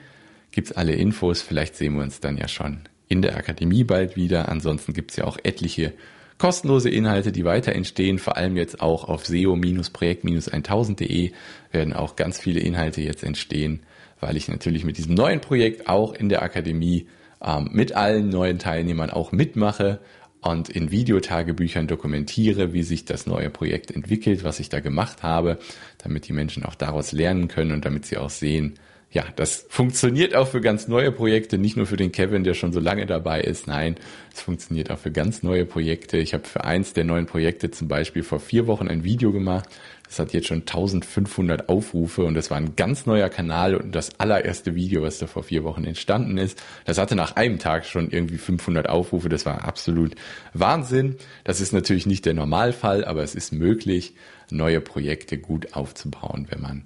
gibt's 0.51 0.71
alle 0.71 0.93
Infos. 0.93 1.41
Vielleicht 1.41 1.75
sehen 1.75 1.95
wir 1.95 2.03
uns 2.03 2.19
dann 2.19 2.37
ja 2.37 2.47
schon 2.47 2.81
in 3.07 3.21
der 3.21 3.37
Akademie 3.37 3.83
bald 3.83 4.15
wieder. 4.15 4.49
Ansonsten 4.49 4.93
gibt's 4.93 5.15
ja 5.15 5.25
auch 5.25 5.37
etliche 5.43 5.93
kostenlose 6.37 6.89
Inhalte, 6.89 7.31
die 7.31 7.45
weiter 7.45 7.73
entstehen, 7.73 8.19
vor 8.19 8.35
allem 8.35 8.57
jetzt 8.57 8.81
auch 8.81 9.07
auf 9.07 9.25
SEO-Projekt-1000.de 9.25 11.31
werden 11.71 11.93
auch 11.93 12.17
ganz 12.17 12.39
viele 12.39 12.59
Inhalte 12.59 13.01
jetzt 13.01 13.23
entstehen, 13.23 13.83
weil 14.19 14.35
ich 14.35 14.49
natürlich 14.49 14.83
mit 14.83 14.97
diesem 14.97 15.15
neuen 15.15 15.39
Projekt 15.39 15.87
auch 15.87 16.13
in 16.13 16.27
der 16.29 16.41
Akademie 16.41 17.07
ähm, 17.41 17.69
mit 17.71 17.95
allen 17.95 18.27
neuen 18.29 18.59
Teilnehmern 18.59 19.09
auch 19.09 19.31
mitmache 19.31 20.01
und 20.45 20.69
in 20.69 20.91
Videotagebüchern 20.91 21.87
dokumentiere, 21.87 22.71
wie 22.73 22.83
sich 22.83 23.05
das 23.05 23.25
neue 23.25 23.49
Projekt 23.49 23.91
entwickelt, 23.91 24.43
was 24.43 24.59
ich 24.59 24.69
da 24.69 24.79
gemacht 24.79 25.23
habe, 25.23 25.57
damit 25.97 26.27
die 26.27 26.33
Menschen 26.33 26.63
auch 26.63 26.75
daraus 26.75 27.11
lernen 27.11 27.47
können 27.47 27.71
und 27.71 27.85
damit 27.85 28.05
sie 28.05 28.17
auch 28.17 28.29
sehen, 28.29 28.75
ja, 29.11 29.23
das 29.37 29.65
funktioniert 29.69 30.35
auch 30.35 30.49
für 30.49 30.59
ganz 30.59 30.87
neue 30.87 31.11
Projekte, 31.11 31.57
nicht 31.57 31.77
nur 31.77 31.85
für 31.85 31.95
den 31.95 32.11
Kevin, 32.11 32.43
der 32.43 32.53
schon 32.53 32.73
so 32.73 32.81
lange 32.81 33.05
dabei 33.05 33.39
ist. 33.39 33.65
Nein, 33.65 33.95
es 34.33 34.41
funktioniert 34.41 34.91
auch 34.91 34.99
für 34.99 35.11
ganz 35.11 35.41
neue 35.41 35.65
Projekte. 35.65 36.17
Ich 36.17 36.33
habe 36.33 36.43
für 36.43 36.65
eins 36.65 36.91
der 36.91 37.05
neuen 37.05 37.25
Projekte 37.25 37.71
zum 37.71 37.87
Beispiel 37.87 38.23
vor 38.23 38.41
vier 38.41 38.67
Wochen 38.67 38.89
ein 38.89 39.05
Video 39.05 39.31
gemacht. 39.31 39.69
Das 40.07 40.19
hat 40.19 40.33
jetzt 40.33 40.47
schon 40.47 40.59
1500 40.59 41.67
Aufrufe 41.67 42.23
und 42.23 42.35
das 42.35 42.51
war 42.51 42.57
ein 42.57 42.75
ganz 42.75 43.05
neuer 43.05 43.29
Kanal 43.29 43.75
und 43.75 43.93
das 43.93 44.19
allererste 44.19 44.75
Video, 44.75 45.01
was 45.01 45.17
da 45.17 45.27
vor 45.27 45.43
vier 45.43 45.63
Wochen 45.63 45.83
entstanden 45.83 46.37
ist. 46.37 46.61
Das 46.85 46.97
hatte 46.97 47.15
nach 47.15 47.35
einem 47.35 47.59
Tag 47.59 47.85
schon 47.85 48.11
irgendwie 48.11 48.37
500 48.37 48.87
Aufrufe. 48.87 49.29
Das 49.29 49.45
war 49.45 49.63
absolut 49.63 50.15
Wahnsinn. 50.53 51.15
Das 51.43 51.59
ist 51.59 51.73
natürlich 51.73 52.05
nicht 52.05 52.25
der 52.25 52.33
Normalfall, 52.33 53.03
aber 53.03 53.23
es 53.23 53.35
ist 53.35 53.51
möglich, 53.51 54.13
neue 54.51 54.79
Projekte 54.79 55.37
gut 55.37 55.73
aufzubauen, 55.73 56.47
wenn 56.49 56.61
man 56.61 56.83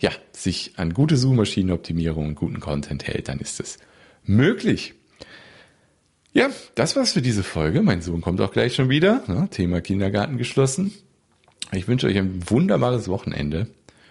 ja, 0.00 0.10
sich 0.32 0.72
an 0.76 0.94
gute 0.94 1.16
Suchmaschinenoptimierung 1.16 2.28
und 2.28 2.34
guten 2.34 2.60
Content 2.60 3.06
hält, 3.06 3.28
dann 3.28 3.40
ist 3.40 3.60
es 3.60 3.78
möglich. 4.24 4.94
Ja, 6.32 6.50
das 6.74 6.94
war's 6.94 7.12
für 7.12 7.22
diese 7.22 7.42
Folge. 7.42 7.82
Mein 7.82 8.02
Sohn 8.02 8.20
kommt 8.20 8.40
auch 8.40 8.52
gleich 8.52 8.74
schon 8.74 8.90
wieder. 8.90 9.22
Ne? 9.26 9.48
Thema 9.50 9.80
Kindergarten 9.80 10.36
geschlossen. 10.38 10.92
Ich 11.72 11.86
wünsche 11.86 12.06
euch 12.06 12.16
ein 12.16 12.48
wunderbares 12.48 13.08
Wochenende 13.08 13.66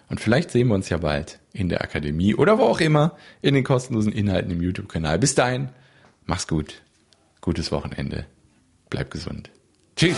und 0.10 0.20
vielleicht 0.20 0.52
sehen 0.52 0.68
wir 0.68 0.76
uns 0.76 0.90
ja 0.90 0.98
bald 0.98 1.40
in 1.54 1.70
der 1.70 1.82
Akademie 1.82 2.36
oder 2.36 2.60
wo 2.60 2.64
auch 2.64 2.80
immer 2.80 3.18
in 3.42 3.56
den 3.56 3.64
kostenlosen 3.64 4.12
Inhalten 4.12 4.52
im 4.52 4.62
YouTube-Kanal. 4.62 5.18
Bis 5.20 5.36
dahin, 5.36 5.70
mach's 6.26 6.48
gut. 6.48 6.82
Gutes 7.42 7.72
Wochenende. 7.72 8.26
Bleib 8.90 9.12
gesund. 9.12 9.50
Tschüss. 9.96 10.16